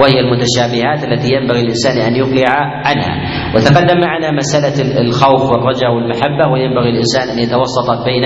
[0.00, 2.50] وهي المتشابهات التي ينبغي الإنسان أن يقلع
[2.84, 3.14] عنها
[3.54, 8.24] وتقدم معنا مسألة الخوف والرجاء والمحبة وينبغي الإنسان أن يتوسط بين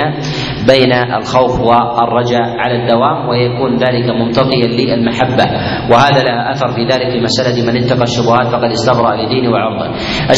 [0.68, 5.44] بين الخوف والرجاء على الدوام ويكون ذلك ممتطيا للمحبة
[5.90, 9.90] وهذا له أثر في ذلك في مسألة من اتقى الشبهات فقد استبرأ لدينه وعرضه.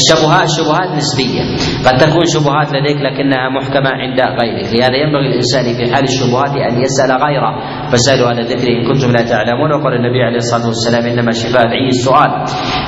[0.06, 1.42] الشبهات الشبهات نسبية.
[1.86, 4.68] قد تكون شبهات لديك لكنها محكمة عند غيرك.
[4.74, 7.52] لهذا ينبغي الانسان في حال الشبهات أن يسأل غيره.
[7.90, 9.72] فسالوا على ذكر إن كنتم لا تعلمون.
[9.72, 12.30] وقال النبي عليه الصلاة والسلام إنما شفاء العي السؤال.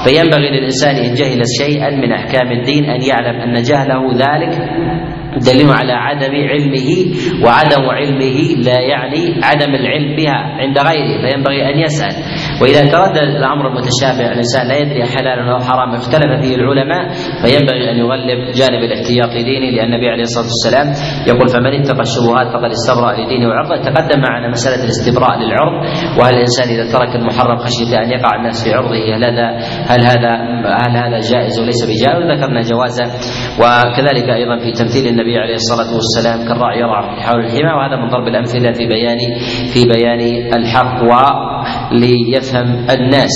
[0.04, 4.54] فينبغي للإنسان إن جهل شيئا من أحكام الدين أن يعلم أن جهله ذلك
[5.36, 6.88] دليل على عدم علمه
[7.44, 11.20] وعدم علمه لا يعني عدم العلم بها عند غيره.
[11.22, 12.14] فينبغي أن يسأل.
[12.62, 17.02] وإذا تردد الأمر المتشابه الإنسان لا يدري حلال أو حرام اختلف فيه العلماء
[17.42, 20.86] فينبغي أن يغلب جانب الاحتياط لدينه لأن النبي عليه الصلاة والسلام
[21.30, 25.74] يقول فمن اتقى الشبهات فقد استبرأ لدينه وعرضه تقدم معنا مسألة الاستبراء للعرض
[26.18, 29.46] وهل الإنسان إذا ترك المحرم خشية أن يقع الناس في عرضه هل هذا
[29.92, 30.32] هل هذا
[30.82, 33.04] هل هذا جائز وليس بجائز؟ ذكرنا جوازه
[33.60, 38.28] وكذلك أيضا في تمثيل النبي عليه الصلاة والسلام كالراعي يرعى حول الحمى وهذا من ضرب
[38.28, 39.18] الأمثلة في بيان
[39.72, 40.98] في بيان الحق.
[41.92, 43.34] وليفهم الناس.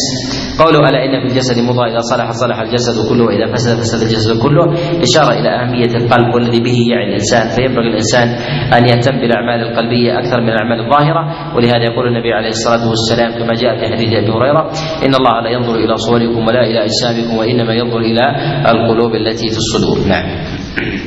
[0.58, 4.42] قوله ألا إن في الجسد مضغه إذا صلح صلح الجسد كله وإذا فسد فسد الجسد
[4.42, 4.64] كله.
[5.02, 7.48] إشارة إلى أهمية القلب والذي به يعي الإنسان.
[7.56, 8.28] فينبغي الإنسان
[8.76, 11.22] أن يهتم بالأعمال القلبية أكثر من الأعمال الظاهرة.
[11.56, 14.62] ولهذا يقول النبي عليه الصلاة والسلام كما جاء في حديث أبي هريرة
[15.06, 18.24] إن الله لا ينظر إلى صوركم ولا إلى أجسامكم وإنما ينظر إلى
[18.68, 20.08] القلوب التي في الصدور.
[20.08, 20.26] نعم.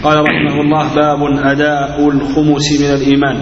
[0.04, 3.38] قال رحمه الله باب أداء الخمس من الإيمان.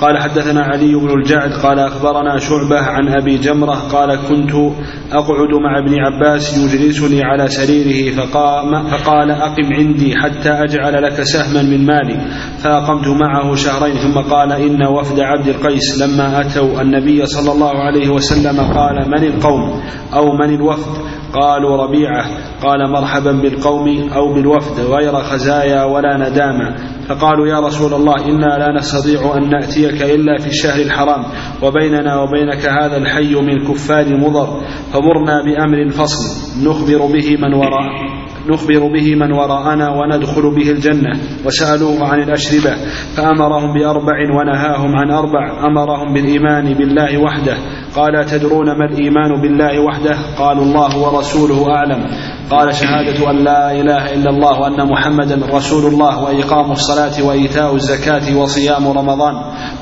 [0.00, 4.50] قال حدثنا علي بن الجعد قال أخبرنا شعبة عن أبي جمرة قال كنت
[5.12, 11.62] أقعد مع ابن عباس يجلسني على سريره فقام فقال أقم عندي حتى أجعل لك سهما
[11.62, 12.20] من مالي.
[12.58, 18.08] فأقمت معه شهرين ثم قال إن وفد عبد القيس لما أتوا النبي صلى الله عليه
[18.08, 19.82] وسلم قال من القوم
[20.14, 22.24] أو من الوفد؟ قالوا ربيعة.
[22.62, 26.99] قال مرحبا بالقوم أو بالوفد غير خزايا ولا ندامة.
[27.10, 31.24] فقالوا يا رسول الله إنا لا نستطيع أن نأتيك إلا في الشهر الحرام
[31.62, 34.60] وبيننا وبينك هذا الحي من كفار مضر
[34.92, 36.24] فمرنا بأمر فصل
[36.68, 37.90] نخبر به من وراء
[38.50, 41.10] نخبر به من وراءنا وندخل به الجنة
[41.46, 42.74] وسألوه عن الأشربة
[43.16, 47.56] فأمرهم بأربع ونهاهم عن أربع أمرهم بالإيمان بالله وحده
[47.96, 52.06] قال تدرون ما الإيمان بالله وحده؟ قالوا الله ورسوله أعلم.
[52.50, 58.36] قال شهادة أن لا إله إلا الله وأن محمدا رسول الله وإقام الصلاة وإيتاء الزكاة
[58.36, 59.34] وصيام رمضان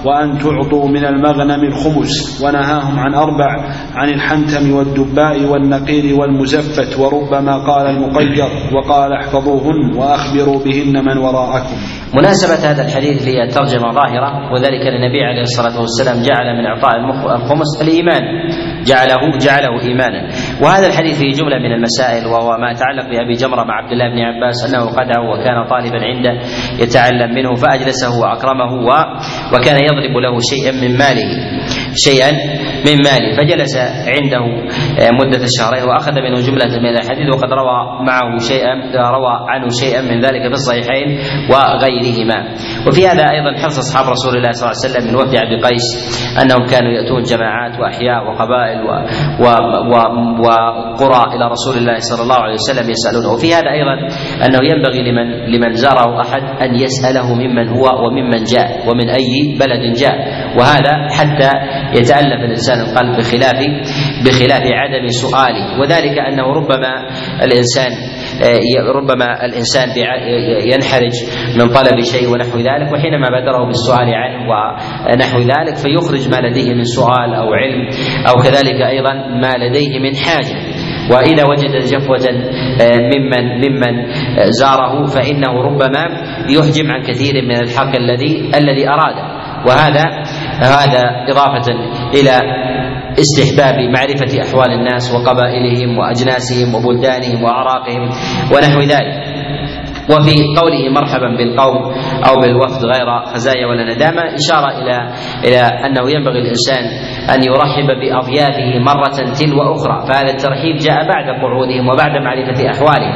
[0.04, 3.50] وأن تعطوا من المغنم الخمس ونهاهم عن أربع
[3.94, 11.76] عن الحنتم والدباء والنقير والمزفت وربما قال المقير وقال احفظوهن وأخبروا بهن من وراءكم.
[12.14, 16.96] مناسبة هذا الحديث في الترجمة ظاهرة وذلك النبي عليه الصلاة والسلام جعل من إعطاء
[17.36, 18.22] الخمس الإيمان.
[18.84, 20.28] جعله جعله إيمانا.
[20.62, 24.18] وهذا الحديث فيه جملة من المسائل وهو ما يتعلق بأبي جمرة مع عبد الله بن
[24.18, 26.32] عباس أنه قدعه وكان طالبا عنده
[26.82, 28.72] يتعلم منه فأجلسه وأكرمه
[29.54, 31.30] وكان يضرب له شيئا من ماله.
[31.94, 32.30] شيئا
[32.86, 33.36] من ماله.
[33.36, 33.76] فجلس
[34.14, 34.44] عنده
[35.20, 38.74] مدة شهرين وأخذ منه جملة من الحديث وقد روى معه شيئا
[39.16, 41.08] روى عنه شيئا من ذلك في الصحيحين
[41.50, 42.38] وغيرهما.
[42.86, 45.86] وفي هذا أيضا حرص أصحاب رسول الله صلى الله عليه وسلم من وفد عبد قيس
[46.42, 48.90] أنهم كانوا يأتون جماعات وأحياء وقبائل و
[49.42, 49.46] و
[49.92, 49.94] و
[50.44, 53.32] وقرى إلى رسول الله صلى الله عليه وسلم يسألونه.
[53.34, 53.94] وفي هذا أيضا
[54.46, 59.96] أنه ينبغي لمن لمن زاره أحد أن يسأله ممن هو وممن جاء ومن أي بلد
[59.96, 60.16] جاء.
[60.58, 61.50] وهذا حتى
[61.94, 63.58] يتألف الإنسان القلب بخلاف
[64.24, 65.80] بخلاف عدم سؤاله.
[65.80, 66.92] وذلك أنه ربما
[67.42, 67.90] الإنسان
[68.94, 69.88] ربما الإنسان
[70.72, 71.14] ينحرج
[71.58, 76.84] من طلب شيء ونحو ذلك وحينما بادره بالسؤال عنه ونحو ذلك فيخرج ما لديه من
[76.84, 77.88] سؤال أو علم
[78.28, 80.56] أو كذلك أيضا ما لديه من حاجة.
[81.12, 82.26] وإذا وجد جفوة
[83.12, 84.12] ممن ممن
[84.60, 86.02] زاره فإنه ربما
[86.50, 89.37] يحجم عن كثير من الحق الذي الذي أراده.
[89.66, 90.04] وهذا
[90.60, 91.66] هذا إضافة
[92.14, 92.34] إلى
[93.18, 98.02] استحباب معرفة أحوال الناس وقبائلهم وأجناسهم وبلدانهم وأعراقهم
[98.52, 99.37] ونحو ذلك.
[100.10, 101.92] وفي قوله مرحبا بالقوم
[102.28, 104.96] أو بالوفد غير خزايا ولا ندامة إشارة إلى
[105.44, 106.84] إلى أنه ينبغي الإنسان
[107.34, 110.06] أن يرحب بأضيافه مرة تلو أخرى.
[110.08, 113.14] فهذا الترحيب جاء بعد قعودهم وبعد معرفة أحوالهم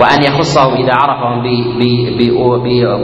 [0.00, 1.42] وأن يخصهم إذا عرفهم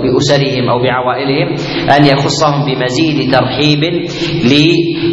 [0.03, 1.49] بأسرهم أو بعوائلهم
[1.97, 3.81] أن يخصهم بمزيد ترحيب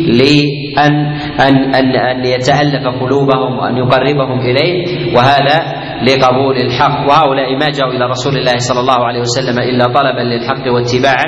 [0.08, 0.96] لأن
[1.40, 4.86] أن أن أن يتألف قلوبهم وأن يقربهم إليه.
[5.16, 7.08] وهذا لقبول الحق.
[7.10, 11.28] وهؤلاء ما جاءوا إلى رسول الله صلى الله عليه وسلم إلا طلبا للحق واتباعا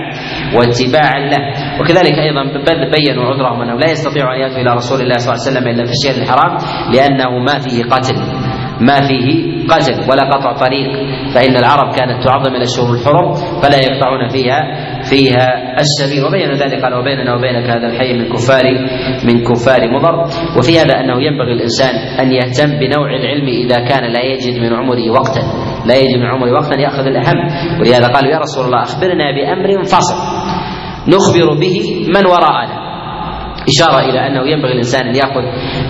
[0.56, 1.42] واتباعا له.
[1.80, 2.44] وكذلك أيضا
[2.98, 5.84] بينوا عذرهم أنه لا يستطيع أن يأتوا إلى رسول الله صلى الله عليه وسلم إلا
[5.86, 6.58] في الشهر الحرام
[6.94, 8.16] لأنه ما فيه قتل
[8.82, 9.28] ما فيه
[9.68, 11.16] قتل ولا قطع طريق.
[11.36, 14.60] فإن العرب كانت تعظم الأشهر الحرم فلا يقطعون فيها
[15.10, 16.26] فيها السبيل.
[16.26, 18.66] وبين ذلك قال وبيننا وبينك هذا الحي من كفار
[19.28, 20.16] من كفار مضر.
[20.58, 25.12] وفي هذا أنه ينبغي الإنسان أن يهتم بنوع العلم إذا كان لا يجد من عمره
[25.12, 25.42] وقتا.
[25.86, 27.40] لا يجد من عمره وقتا يأخذ الأهم.
[27.80, 30.18] ولهذا قالوا يا رسول الله أخبرنا بأمر فصل
[31.08, 32.86] نخبر به من وراءنا.
[33.70, 35.42] إشارة إلى أنه ينبغي الإنسان أن يأخذ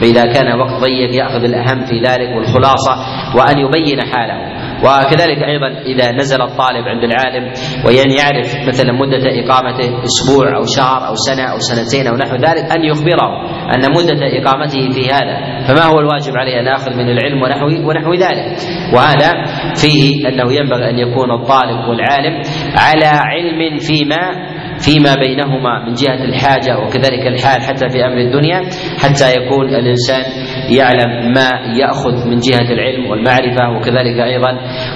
[0.02, 2.94] فإذا كان وقت ضيق يأخذ الأهم في ذلك والخلاصة
[3.36, 4.55] وأن يبين حاله.
[4.84, 7.54] وكذلك أيضا إذا نزل الطالب عند العالم
[7.86, 12.66] وان يعرف مثلا مدة إقامته أسبوع أو شهر أو سنة أو سنتين أو نحو ذلك
[12.78, 13.30] أن يخبره
[13.76, 18.14] أن مدة إقامته في هذا فما هو الواجب عليه أن آخذ من العلم ونحو ونحو
[18.14, 18.58] ذلك؟
[18.94, 19.32] وهذا
[19.76, 22.42] فيه أنه ينبغي أن يكون الطالب والعالم
[22.78, 24.55] على علم فيما
[24.86, 28.62] فيما بينهما من جهة الحاجة وكذلك الحال حتى في أمر الدنيا
[29.04, 30.24] حتى يكون الإنسان
[30.78, 31.50] يعلم ما
[31.82, 34.52] يأخذ من جهة العلم والمعرفة وكذلك أيضا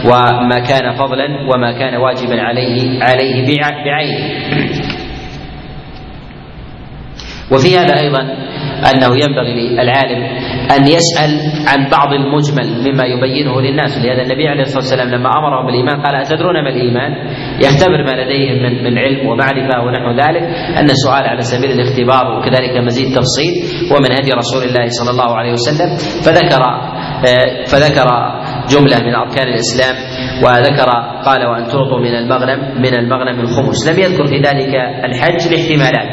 [0.06, 3.46] وما كان فضلا وما كان واجبا عليه عليه
[3.86, 4.69] بعينه.
[7.52, 8.22] وفي هذا أيضا
[8.94, 10.22] أنه ينبغي للعالم
[10.78, 11.32] أن يسأل
[11.68, 16.16] عن بعض المجمل مما يبينه للناس لهذا النبي عليه الصلاة والسلام لما أمرهم بالإيمان قال
[16.16, 17.12] أتدرون ما الإيمان؟
[17.66, 20.44] يختبر ما لديهم من, من علم ومعرفة ونحو ذلك
[20.80, 23.54] أن السؤال على سبيل الاختبار وكذلك مزيد تفصيل
[23.92, 25.90] هو من هدي رسول الله صلى الله عليه وسلم.
[26.26, 26.64] فذكر
[27.72, 28.08] فذكر
[28.70, 29.96] جملة من أركان الإسلام
[30.44, 30.90] وذكر
[31.26, 33.90] قال وأن تعطوا من المغنم من المغنم الخمس.
[33.90, 34.74] لم يذكر في ذلك
[35.06, 36.10] الحج لاحتمالات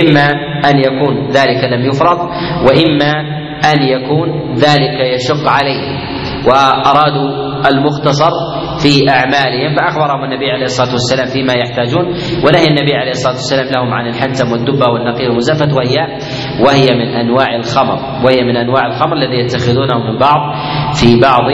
[0.00, 2.18] إما أن يكون ذلك لم يفرض
[2.66, 3.12] وإما
[3.74, 5.82] أن يكون ذلك يشق عليه.
[6.46, 8.30] وأرادوا المختصر
[8.82, 12.06] في أعمالهم فأخبرهم النبي عليه الصلاة والسلام فيما يحتاجون.
[12.44, 15.96] ونهي النبي عليه الصلاة والسلام لهم عن الحنتم والدبة والنقير والمزفت وهي
[16.66, 17.98] وهي من أنواع الخمر.
[18.24, 20.40] وهي من أنواع الخمر الذي يتخذونه من بعض
[20.94, 21.46] في بعض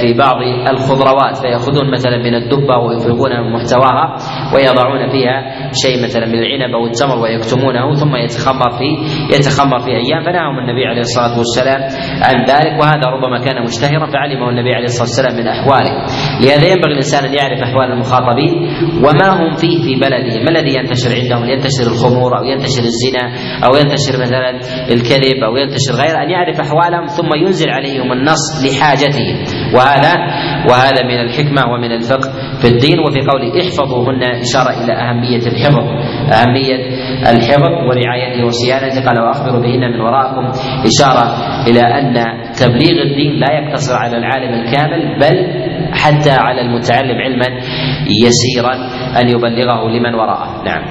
[0.00, 0.36] في بعض
[0.70, 4.16] الخضروات فيأخذون مثلا من الدبة ويفرغون من محتواها
[4.54, 8.88] ويضعون فيها شيء مثلا من العنب أو التمر ويكتمونه ثم يتخمر في
[9.34, 10.24] يتخمر في أيام.
[10.24, 11.80] فنهاهم النبي عليه الصلاة والسلام
[12.26, 15.92] عن ذلك وهذا ربما كان مشتهرا فعلمه النبي عليه الصلاة والسلام من أحواله.
[16.40, 18.52] لهذا ينبغي الإنسان أن يعرف أحوال المخاطبين
[19.04, 23.24] وما هم فيه في بلده ما الذي ينتشر عندهم؟ ينتشر الخمور أو ينتشر الزنا
[23.66, 24.50] أو ينتشر مثلا
[24.94, 29.36] الكذب أو ينتشر غيره؟ أن يعرف أحوالهم ثم ينزل عليهم النص لحاجتهم.
[29.74, 30.12] وهذا
[30.70, 32.28] وهذا من الحكمة ومن الفقه
[32.60, 35.84] في الدين وفي قوله احفظوهن إشارة إلى أهمية الحفظ.
[36.32, 36.76] أهمية
[37.32, 39.04] الحفظ ورعايته وصيانته.
[39.06, 40.44] قال وأخبروا بهن من وراءكم
[40.90, 41.24] إشارة
[41.68, 42.14] إلى أن
[42.60, 45.36] تبليغ الدين لا يقتصر على العالم الكامل بل
[45.92, 47.46] حتى على المتعلم علما
[48.24, 48.74] يسيرا
[49.20, 50.62] أن يبلغه لمن وراءه.
[50.64, 50.82] نعم.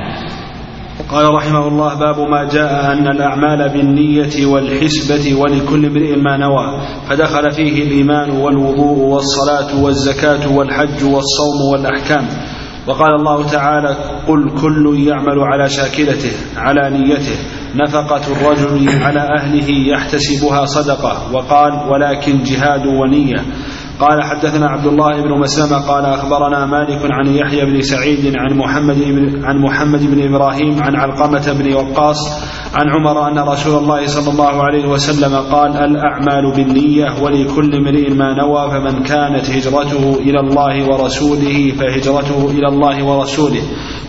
[1.10, 7.52] قال رحمه الله باب ما جاء أن الأعمال بالنية والحسبة ولكل امرئ ما نوى فدخل
[7.52, 12.26] فيه الإيمان والوضوء والصلاة والزكاة والحج والصوم والأحكام.
[12.88, 13.96] وقال الله تعالى
[14.28, 17.36] قل كل يعمل على شاكلته على نيته
[17.76, 23.46] نفقة الرجل على أهله يحتسبها صدقة وقال ولكن جهاد ونية
[24.02, 28.98] قال حدثنا عبد الله بن مسلمة قال أخبرنا مالك عن يحيى بن سعيد عن محمد
[28.98, 32.18] بن عن محمد بن إبراهيم عن علقمة بن وقاص
[32.74, 38.34] عن عمر أن رسول الله صلى الله عليه وسلم قال الأعمال بالنية ولكل امرئ ما
[38.34, 43.62] نوى فمن كانت هجرته إلى الله ورسوله فهجرته إلى الله ورسوله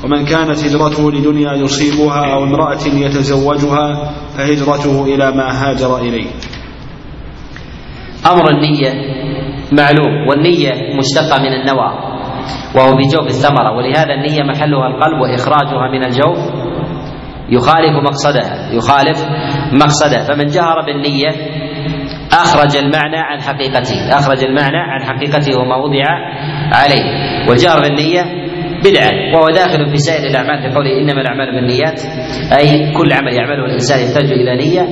[0.04, 6.26] ومن كانت هجرته لدنيا يصيبها أو امرأة يتزوجها فهجرته إلى ما هاجر إليه.
[8.26, 9.21] أمر النية
[9.74, 11.88] معلوم والنية مشتقة من النوى
[12.76, 16.38] وهو بجوف الثمرة ولهذا النية محلها القلب وإخراجها من الجوف
[17.48, 19.24] يخالف مقصدها يخالف
[19.72, 21.28] مقصدها فمن جهر بالنية
[22.32, 26.04] أخرج المعنى عن حقيقته أخرج المعنى عن حقيقته وما وضع
[26.74, 27.04] عليه.
[27.48, 28.41] والجهر بالنية
[28.84, 29.10] بدعة.
[29.34, 32.00] وهو داخل في سائر الأعمال في قوله إنما الأعمال بالنيات
[32.58, 34.82] أي كل عمل يعمله الإنسان يحتاج إلى نية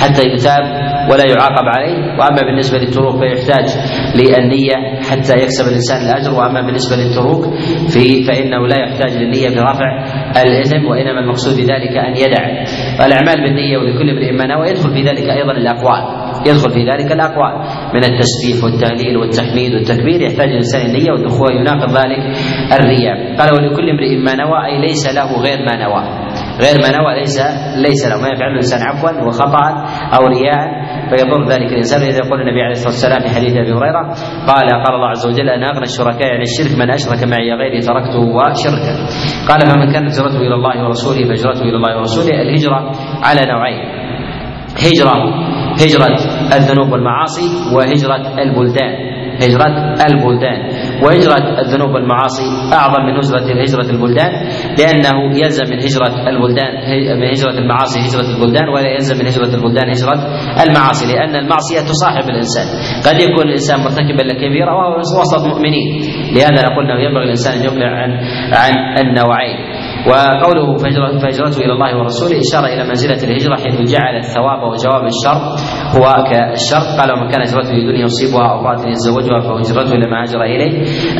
[0.00, 0.64] حتى يثاب
[1.10, 1.96] ولا يعاقب عليه.
[2.18, 3.66] وأما بالنسبة للتروك فيحتاج
[4.14, 7.42] للنية حتى يكسب الإنسان الأجر وأما بالنسبة للتروك
[7.94, 9.88] في فإنه لا يحتاج للنية في رفع
[10.42, 12.44] الإثم وإنما المقصود بذلك أن يدع.
[13.06, 16.02] الأعمال بالنية ولكل امرئ ما نوى يدخل في ذلك أيضا الأقوال.
[16.46, 17.54] يدخل في ذلك الأقوال.
[17.94, 21.52] من التسبيح والتهليل والتحميد والتكبير يحتاج الإنسان النية والدخول.
[21.52, 22.22] يناقض ذلك
[22.72, 23.36] الرياء.
[23.38, 26.31] قال ولكل امرئ ما نوى أي ليس له غير ما نوى.
[26.60, 27.36] غير ما نوى ليس
[27.76, 28.16] ليس له.
[28.22, 29.66] ما يفعله الإنسان عفوا وخطا
[30.16, 30.62] أو رياء
[31.10, 32.00] فيضر ذلك الإنسان.
[32.02, 34.02] إذا يقول النبي عليه الصلاة والسلام في حديث أبي هريرة
[34.50, 38.20] قال قال الله عز وجل أنا أغنى الشركاء عن الشرك من أشرك معي غيري تركته
[38.36, 38.94] وشركه.
[39.48, 42.92] قال فمن كانت هجرته إلى الله ورسوله فهجرته إلى الله ورسوله الهجرة
[43.22, 43.80] على نوعين
[44.72, 45.18] هجره
[45.82, 46.16] هجرة
[46.56, 49.12] الذنوب والمعاصي وهجرة البلدان.
[49.42, 49.66] هجرة
[50.08, 50.60] البلدان.
[51.04, 54.32] وهجرة الذنوب والمعاصي أعظم من هجرة هجرة البلدان
[54.78, 56.72] لأنه يلزم من هجرة البلدان
[57.20, 60.18] من هجرة المعاصي هجرة البلدان ولا يلزم من هجرة البلدان هجرة
[60.66, 62.66] المعاصي لأن المعصية تصاحب الإنسان.
[63.06, 65.86] قد يكون الإنسان مرتكبا لكبيرة وهو وسط مؤمنين
[66.34, 68.10] لهذا نقول أنه ينبغي الإنسان أن يقلع عن
[68.60, 68.72] عن
[69.06, 69.56] النوعين.
[70.08, 70.76] وقوله
[71.22, 75.40] فهجرته إلى الله ورسوله اشار إلى منزلة الهجرة حيث جعل الثواب وجواب الشر.
[75.96, 76.82] هو كالشر.
[76.98, 80.72] قال ومن كان هجرته لدنيا يصيبها أو امراه يتزوجها فهجرته إلى ما هاجر إليه.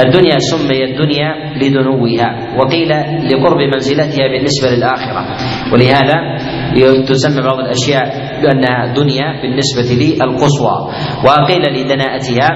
[0.05, 2.29] الدنيا سميت الدنيا لدنوها
[2.59, 2.91] وقيل
[3.31, 5.23] لقرب منزلتها بالنسبة للآخرة.
[5.73, 6.17] ولهذا
[7.09, 10.77] تسمى بعض الأشياء بانها دنيا بالنسبة للقصوى
[11.27, 12.49] وقيل لدناءتها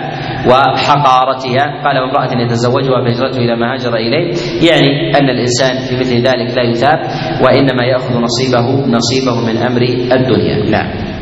[0.51, 1.65] وحقارتها.
[1.85, 4.33] قال وامرأة يتزوجها فهجرته إلى ما هاجر إليه.
[4.69, 6.99] يعني أن الإنسان في مثل ذلك لا يثاب
[7.45, 9.83] وإنما يأخذ نصيبه نصيبه من أمر
[10.13, 10.71] الدنيا.
[10.71, 11.16] نعم.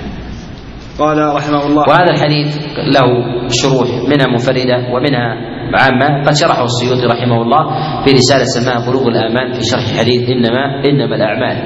[0.99, 1.83] قال رحمه الله.
[1.89, 2.57] وهذا الحديث
[2.95, 3.09] له
[3.49, 5.29] شروح منها منفردة ومنها
[5.75, 6.27] عامة.
[6.27, 7.63] قد شرحه السيوطي رحمه الله
[8.05, 11.57] في رسالة سماها بلوغ الآمال في شرح حديث إنما إنما الأعمال.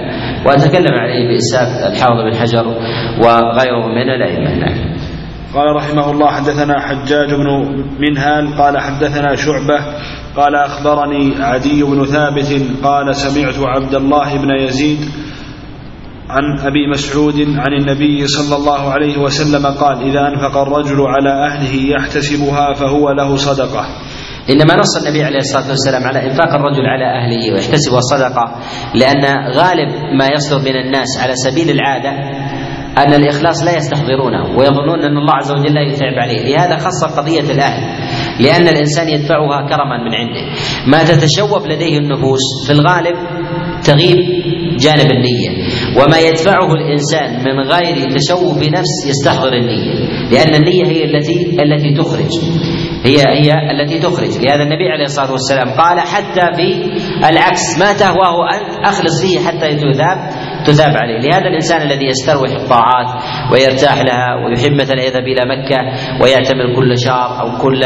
[0.46, 2.66] وأتكلم عليه بإساف الحافظ بن حجر
[3.22, 4.54] وغيره من الأئمة.
[4.54, 4.98] نعم.
[5.54, 7.48] قال رحمه الله حدثنا حجاج بن
[8.00, 9.78] منهال قال حدثنا شعبة
[10.36, 14.98] قال أخبرني عدي بن ثابت قال سمعت عبد الله بن يزيد
[16.30, 21.74] عن أبي مسعود عن النبي صلى الله عليه وسلم قال إذا أنفق الرجل على أهله
[21.96, 23.84] يحتسبها فهو له صدقة.
[24.50, 28.44] إنما نص النبي عليه الصلاة والسلام على إنفاق الرجل على أهله ويحتسبها صدقة
[28.94, 32.10] لأن غالب ما يصدر من الناس على سبيل العادة
[32.98, 37.50] أن الإخلاص لا يستحضرونه ويظنون أن الله عز وجل لا يتعب عليه، لهذا خص قضية
[37.50, 37.82] الأهل
[38.40, 40.44] لأن الإنسان يدفعها كرما من عنده.
[40.86, 43.16] ما تتشوف لديه النفوس في الغالب
[43.84, 44.18] تغيب
[44.78, 45.57] جانب النية.
[45.96, 49.94] وما يدفعه الإنسان من غير تشوف نفس يستحضر النية.
[50.30, 52.32] لأن النية هي التي التي تخرج.
[53.04, 54.38] هي هي التي تخرج.
[54.38, 56.92] لهذا النبي عليه الصلاة والسلام قال حتى في
[57.30, 60.30] العكس ما تهواه أنت أخلص فيه حتى تذاب
[60.68, 61.18] تثاب عليه.
[61.18, 63.08] لهذا الإنسان الذي يستروح الطاعات
[63.52, 65.78] ويرتاح لها ويحب مثلا يذهب إلى مكة
[66.22, 67.82] ويعتمر كل شهر أو كل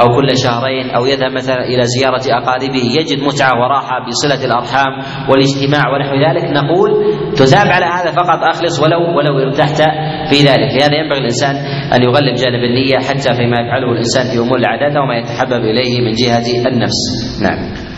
[0.00, 2.84] أو كل شهرين أو يذهب مثلا إلى زيارة أقاربه.
[2.98, 4.92] يجد متعة وراحة بصلة الأرحام
[5.28, 6.44] والاجتماع ونحو ذلك.
[6.60, 6.90] نقول
[7.36, 9.82] تثاب على هذا فقط أخلص ولو ولو ارتحت
[10.30, 10.70] في ذلك.
[10.80, 11.56] لهذا ينبغي الإنسان
[11.94, 16.12] أن يغلب جانب النية حتى فيما يفعله الإنسان في أمور العادات وما يتحبب إليه من
[16.12, 17.02] جهة النفس.
[17.42, 17.91] نعم.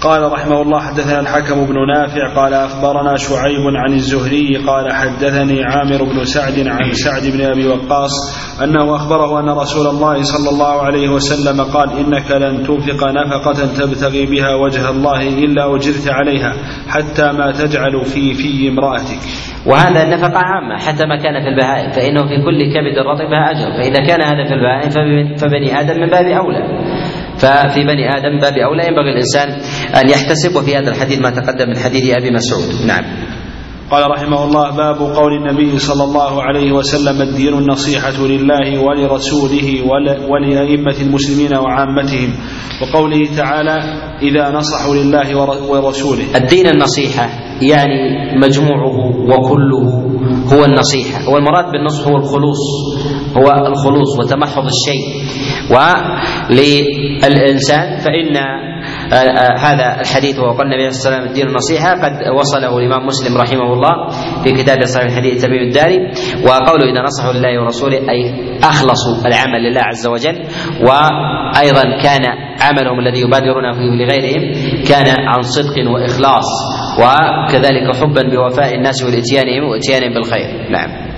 [0.00, 6.04] قال رحمه الله حدثنا الحكم بن نافع قال أخبرنا شعيب عن الزهري قال حدثني عامر
[6.04, 8.10] بن سعد عن سعد بن أبي وقاص
[8.62, 14.26] أنه أخبره أن رسول الله صلى الله عليه وسلم قال إنك لن تنفق نفقة تبتغي
[14.26, 16.52] بها وجه الله إلا أجرت عليها
[16.88, 19.20] حتى ما تجعل في في امرأتك.
[19.66, 24.06] وهذا النفقة عامة حتى ما كان في البهائم فإنه في كل كبد رطبها أجر فإذا
[24.06, 24.90] كان هذا في البهائم
[25.36, 26.89] فبني آدم من باب أولى.
[27.40, 29.48] ففي بني آدم باب أولى ينبغي الإنسان
[29.96, 32.86] أن يحتسب وفي هذا الحديث ما تقدم من حديث أبي مسعود.
[32.86, 33.04] نعم.
[33.90, 39.68] قال رحمه الله باب قول النبي صلى الله عليه وسلم الدين النصيحة لله ولرسوله
[40.30, 42.30] ولأئمة المسلمين وعامتهم.
[42.82, 43.76] وقوله تعالى
[44.22, 45.36] إذا نصحوا لله
[45.70, 46.36] ورسوله.
[46.36, 47.28] الدين النصيحة
[47.62, 48.00] يعني
[48.42, 48.96] مجموعه
[49.30, 50.10] وكله
[50.52, 51.28] هو النصيحة.
[51.30, 52.58] والمراد بالنصح هو الخلوص.
[53.36, 55.04] هو الخلوص وتمحض الشيء.
[57.22, 58.36] وللإنسان فإن
[59.58, 63.92] هذا الحديث وقال النبي عليه وسلم الدين النصيحة قد وصله الإمام مسلم رحمه الله
[64.44, 65.98] في كتاب صحيح الحديث تميم الداري
[66.46, 70.36] وقوله إذا نصحوا لله ورسوله أي أخلصوا العمل لله عز وجل
[70.80, 72.24] وأيضا كان
[72.60, 74.42] عملهم الذي يبادرون فيه لغيرهم
[74.88, 76.46] كان عن صدق وإخلاص
[76.98, 80.70] وكذلك حبا بوفاء الناس والإتيانهم وإتيانهم بالخير.
[80.70, 81.09] نعم.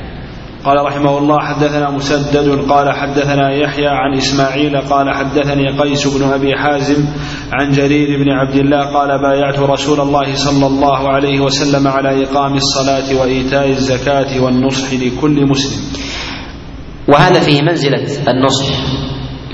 [0.64, 6.56] قال رحمه الله حدثنا مسدد قال حدثنا يحيى عن إسماعيل قال حدثني قيس بن أبي
[6.56, 7.04] حازم
[7.52, 12.54] عن جرير بن عبد الله قال بايعت رسول الله صلى الله عليه وسلم على إقام
[12.54, 16.02] الصلاة وإيتاء الزكاة والنصح لكل مسلم.
[17.08, 18.66] وهذا فيه منزلة النصح.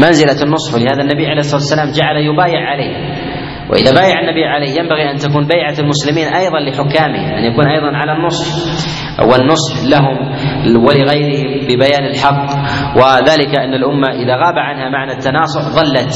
[0.00, 0.74] منزلة النصح.
[0.74, 3.27] لهذا النبي عليه الصلاة والسلام جعل يبايع عليه.
[3.70, 8.12] وإذا بايع النبي عليه ينبغي أن تكون بيعة المسلمين أيضا لحكامه أن يكون أيضا على
[8.12, 8.46] النصح
[9.22, 10.16] والنصح لهم
[10.84, 12.46] ولغيرهم ببيان الحق.
[12.96, 16.12] وذلك أن الأمة إذا غاب عنها معنى التناصح ظلت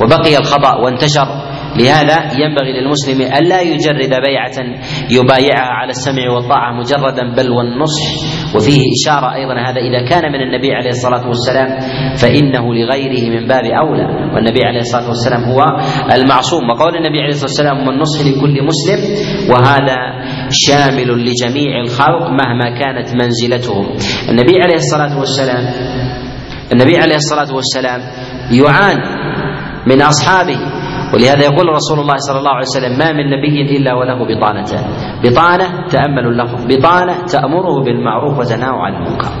[0.00, 1.51] وبقي الخطأ وانتشر.
[1.76, 4.56] لهذا ينبغي للمسلم ألا يجرد بيعة
[5.10, 8.02] يبايعها على السمع والطاعة مجردا بل والنصح.
[8.56, 11.68] وفيه إشارة أيضا هذا إذا كان من النبي عليه الصلاة والسلام
[12.16, 14.06] فإنه لغيره من باب أولى.
[14.34, 15.60] والنبي عليه الصلاة والسلام هو
[16.14, 16.70] المعصوم.
[16.70, 19.00] وقول النبي عليه الصلاة والسلام والنصح لكل مسلم
[19.50, 19.96] وهذا
[20.50, 23.86] شامل لجميع الخلق مهما كانت منزلتهم.
[24.28, 25.64] النبي عليه الصلاة والسلام
[26.72, 28.00] النبي عليه الصلاة والسلام
[28.52, 28.98] يعان
[29.86, 30.58] من أصحابه
[31.14, 34.84] ولهذا يقول رسول الله صلى الله عليه وسلم ما من نبي إلا وله بطانتان
[35.24, 39.32] بطانة تاملوا اللفظ بطانة تأمره بالمعروف وتنهى عن المنكر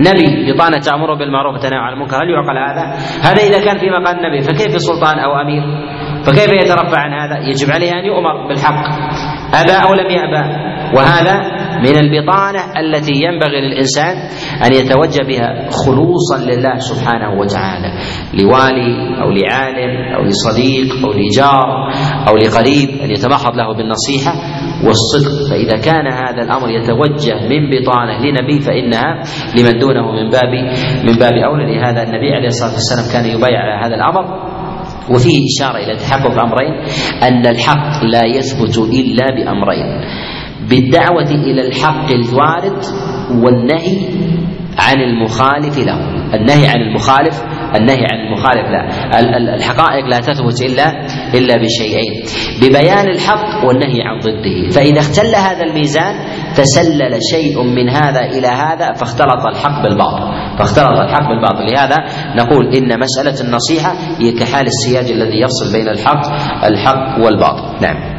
[0.00, 2.84] نبي بطانة تأمره بالمعروف وتنهى عن المنكر هل يعقل هذا؟
[3.22, 5.62] هذا إذا كان في مقام النبي فكيف سلطان أو أمير؟
[6.24, 8.84] فكيف يترفع عن هذا؟ يجب عليه أن يؤمر بالحق
[9.54, 10.42] ابى أو لم يأبى
[10.96, 14.16] وهذا من البطانة التي ينبغي للإنسان
[14.64, 17.90] أن يتوجه بها خلوصا لله سبحانه وتعالى
[18.34, 21.90] لوالي أو لعالم أو لصديق أو لجار
[22.28, 24.32] أو لقريب أن يتمحض له بالنصيحة
[24.84, 25.50] والصدق.
[25.50, 29.22] فإذا كان هذا الأمر يتوجه من بطانة لنبي فإنها
[29.58, 30.52] لمن دونه من باب
[31.04, 31.76] من باب أولى.
[31.76, 34.56] لهذا النبي عليه الصلاة والسلام كان يبايع على هذا الأمر.
[35.10, 36.74] وفيه إشارة إلى تحقق أمرين
[37.22, 39.86] أن الحق لا يثبت إلا بأمرين.
[40.70, 42.82] بالدعوة إلى الحق الوارد
[43.44, 43.98] والنهي
[44.78, 46.16] عن المخالف له.
[46.34, 47.42] النهي عن المخالف
[47.76, 48.88] النهي عن المخالف لا.
[49.54, 50.90] الحقائق لا تثبت إلا
[51.34, 52.22] إلا بشيئين.
[52.62, 54.68] ببيان الحق والنهي عن ضده.
[54.70, 56.14] فإذا اختل هذا الميزان
[56.56, 60.56] تسلل شيء من هذا إلى هذا فاختلط الحق بالباطل.
[60.58, 61.74] فاختلط الحق بالباطل.
[61.74, 61.96] لهذا
[62.36, 66.22] نقول إن مسألة النصيحة هي كحال السياج الذي يفصل بين الحق
[66.64, 67.82] الحق والباطل.
[67.82, 68.15] نعم.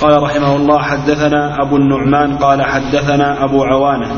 [0.00, 4.08] قال رحمه الله حدثنا أبو النعمان قال حدثنا أبو عوانة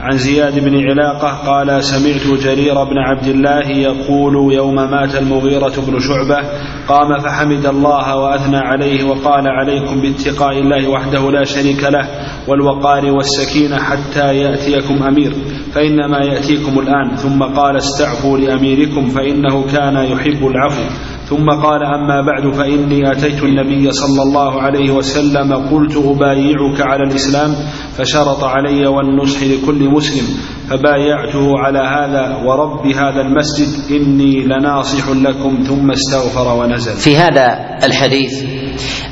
[0.00, 5.98] عن زياد بن علاقة قال سمعت جرير بن عبد الله يقول يوم مات المغيرة بن
[5.98, 6.48] شعبة
[6.88, 12.08] قام فحمد الله وأثنى عليه وقال عليكم باتقاء الله وحده لا شريك له
[12.48, 15.32] والوقار والسكينة حتى يأتيكم أمير
[15.72, 20.82] فإنما يأتيكم الآن ثم قال استعفوا لأميركم فإنه كان يحب العفو.
[21.28, 27.50] ثم قال أما بعد فإني أتيت النبي صلى الله عليه وسلم قلت أبايعك على الإسلام
[27.98, 30.26] فشرط علي والنصح لكل مسلم
[30.70, 33.68] فبايعته على هذا ورب هذا المسجد
[34.00, 36.92] إني لناصح لكم ثم استغفر ونزل.
[36.92, 37.46] في هذا
[37.84, 38.32] الحديث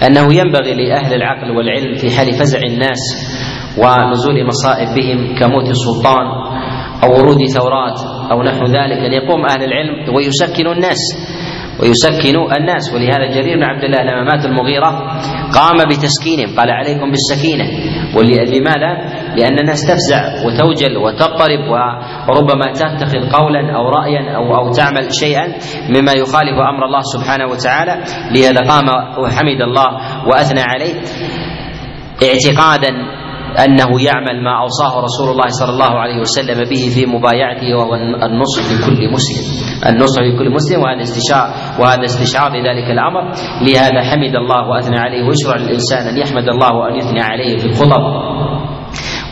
[0.06, 2.98] أنه ينبغي لأهل العقل والعلم في حال فزع الناس
[3.78, 6.26] ونزول مصائب بهم كموت السلطان
[7.04, 7.98] أو ورود ثورات
[8.30, 10.98] أو نحو ذلك أن يقوم أهل العلم ويسكنوا الناس.
[11.80, 12.94] ويسكن الناس.
[12.94, 14.90] ولهذا جرير بن عبد الله لما مات المغيرة
[15.54, 17.66] قام بتسكينهم قال عليكم بالسكينة.
[18.54, 18.92] لماذا؟
[19.36, 21.62] لأن الناس تفزع وتوجل وتضطرب
[22.28, 25.46] وربما تتخذ قولا أو رأيا أو أو تعمل شيئا
[25.88, 27.94] مما يخالف أمر الله سبحانه وتعالى.
[28.34, 28.88] لهذا قام
[29.18, 29.88] وحمد الله
[30.28, 30.94] وأثنى عليه
[32.22, 33.15] اعتقادا
[33.64, 37.94] أنه يعمل ما أوصاه رسول الله صلى الله عليه وسلم به في مبايعته وهو
[38.28, 39.44] النصح لكل مسلم.
[39.88, 41.48] النصح لكل مسلم وهذا استشعار
[41.80, 43.22] وهذا استشعار لذلك الأمر.
[43.66, 48.02] لهذا حمد الله وأثنى عليه ويشرع للانسان أن يحمد الله وأن يثني عليه في الخطب.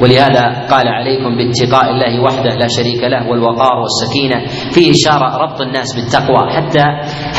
[0.03, 4.39] ولهذا قال عليكم باتقاء الله وحده لا شريك له والوقار والسكينة.
[4.75, 6.51] فيه إشارة ربط الناس بالتقوى.
[6.57, 6.85] حتى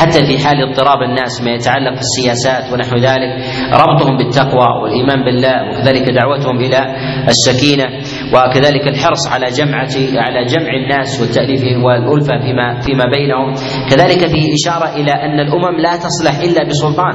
[0.00, 3.30] حتى في حال اضطراب الناس ما يتعلق بالسياسات ونحو ذلك
[3.72, 6.80] ربطهم بالتقوى والإيمان بالله وكذلك دعوتهم إلى
[7.28, 7.86] السكينة
[8.34, 13.54] وكذلك الحرص على جمعة على جمع الناس والتأليف والألفة فيما فيما بينهم.
[13.90, 17.14] كذلك فيه إشارة إلى أن الأمم لا تصلح إلا بسلطان.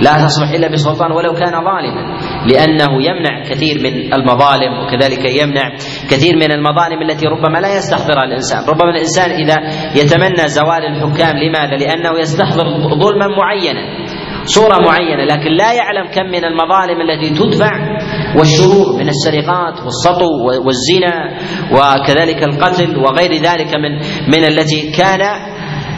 [0.00, 2.02] لا تصلح إلا بسلطان ولو كان ظالما
[2.46, 5.68] لأنه يمنع كثير من المظالم وكذلك يمنع
[6.10, 9.56] كثير من المظالم التي ربما لا يستحضرها الإنسان ربما الإنسان إذا
[10.00, 12.64] يتمنى زوال الحكام لماذا؟ لأنه يستحضر
[12.98, 14.04] ظلما معينا
[14.44, 17.72] صورة معينة لكن لا يعلم كم من المظالم التي تدفع
[18.38, 20.30] والشرور من السرقات والسطو
[20.66, 21.38] والزنا
[21.72, 23.92] وكذلك القتل وغير ذلك من
[24.28, 25.20] من التي كان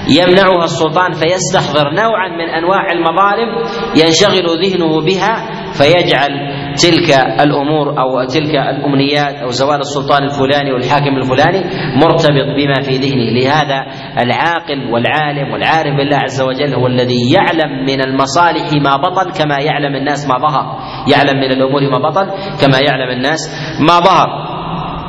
[0.08, 3.48] يمنعها السلطان فيستحضر نوعا من أنواع المظالم
[3.96, 6.30] ينشغل ذهنه بها فيجعل
[6.76, 7.08] تلك
[7.40, 11.60] الأمور أو تلك الأمنيات أو زوال السلطان الفلاني والحاكم الفلاني
[12.02, 13.26] مرتبط بما في ذهنه.
[13.38, 13.78] لهذا
[14.22, 19.96] العاقل والعالم والعارف بالله عز وجل هو الذي يعلم من المصالح ما بطل كما يعلم
[19.96, 20.78] الناس ما ظهر.
[21.12, 22.26] يعلم من الأمور ما بطل
[22.60, 23.40] كما يعلم الناس
[23.88, 24.55] ما ظهر.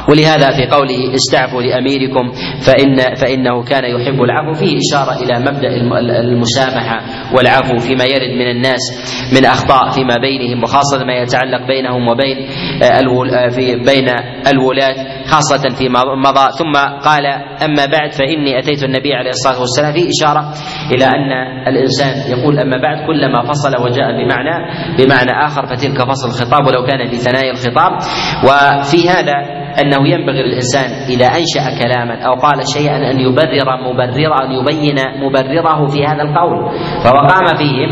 [0.10, 2.32] ولهذا في قوله استعفوا لأميركم
[2.66, 4.54] فان فإنه كان يحب العفو.
[4.54, 5.68] فيه إشارة إلى مبدأ
[6.20, 7.02] المسامحة
[7.36, 8.80] والعفو فيما يرد من الناس
[9.36, 12.38] من أخطاء فيما بينهم وخاصة ما يتعلق بينهم وبين
[12.84, 14.10] آه، في بين
[14.48, 14.96] الولاة
[15.28, 16.52] خاصة فيما مضى.
[16.60, 16.74] ثم
[17.04, 17.26] قال
[17.64, 19.94] أما بعد فإني أتيت النبي عليه الصلاة والسلام.
[19.94, 20.54] في إشارة
[20.92, 21.32] إلى أن
[21.68, 24.56] الإنسان يقول أما بعد كلما فصل وجاء بمعنى
[24.98, 27.92] بمعنى آخر فتلك فصل الخطاب ولو كان في ثنايا الخطاب.
[28.44, 34.52] وفي هذا أنه ينبغي للإنسان إذا أنشأ كلاما أو قال شيئا أن يبرر مبررا أن
[34.52, 36.58] يبين مبرره في هذا القول.
[37.04, 37.92] فوقام فيهم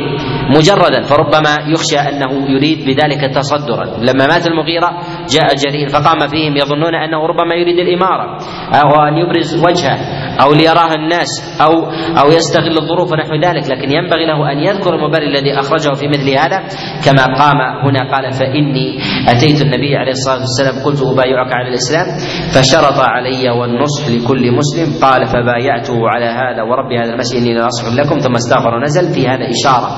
[0.57, 3.85] مجردا فربما يخشى أنه يريد بذلك تصدرا.
[3.85, 4.89] لما مات المغيرة
[5.29, 8.37] جاء جرير فقام فيهم يظنون أنه ربما يريد الإمارة
[8.73, 9.99] أو أن يبرز وجهه
[10.43, 11.73] أو ليراه الناس أو
[12.21, 13.63] أو يستغل الظروف ونحو ذلك.
[13.71, 16.59] لكن ينبغي له أن يذكر المبرر الذي أخرجه في مثل هذا.
[17.05, 18.99] كما قام هنا قال فإني
[19.29, 22.07] أتيت النبي عليه الصلاة والسلام قلت أبايعك على الإسلام
[22.55, 24.89] فشرط علي والنصح لكل مسلم.
[25.03, 28.17] قال فبايعته على هذا ورب هذا المسجد إني لنصح لكم.
[28.19, 29.13] ثم استغفر ونزل.
[29.13, 29.89] في هذا إشارة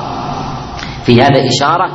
[1.08, 1.88] في هذا إشارة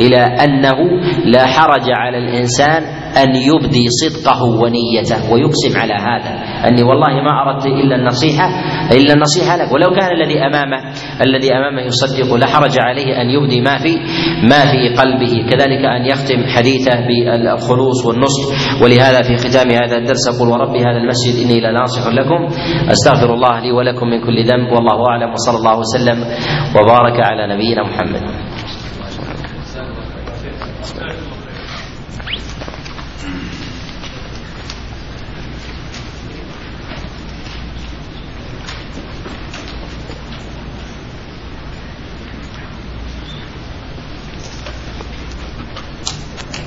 [0.00, 0.78] إلى أنه
[1.24, 2.82] لا حرج على الإنسان
[3.22, 6.32] أن يبدي صدقه ونيته ويقسم على هذا.
[6.68, 8.48] أني والله ما أردت إلا النصيحة
[8.92, 9.72] إلا النصيحة لك.
[9.72, 10.92] ولو كان الذي أمامه
[11.22, 13.96] الذي أمامه يصدق لا حرج عليه أن يبدي ما في
[14.42, 15.50] ما في قلبه.
[15.50, 18.82] كذلك أن يختم حديثه بالخلوص والنصح.
[18.82, 22.46] ولهذا في ختام هذا الدرس أقول وربي هذا المسجد إني لناصح لكم.
[22.90, 25.32] أستغفر الله لي ولكم من كل ذنب والله أعلم.
[25.32, 26.18] وصلى الله وسلم
[26.76, 28.22] وبارك على نبينا محمد.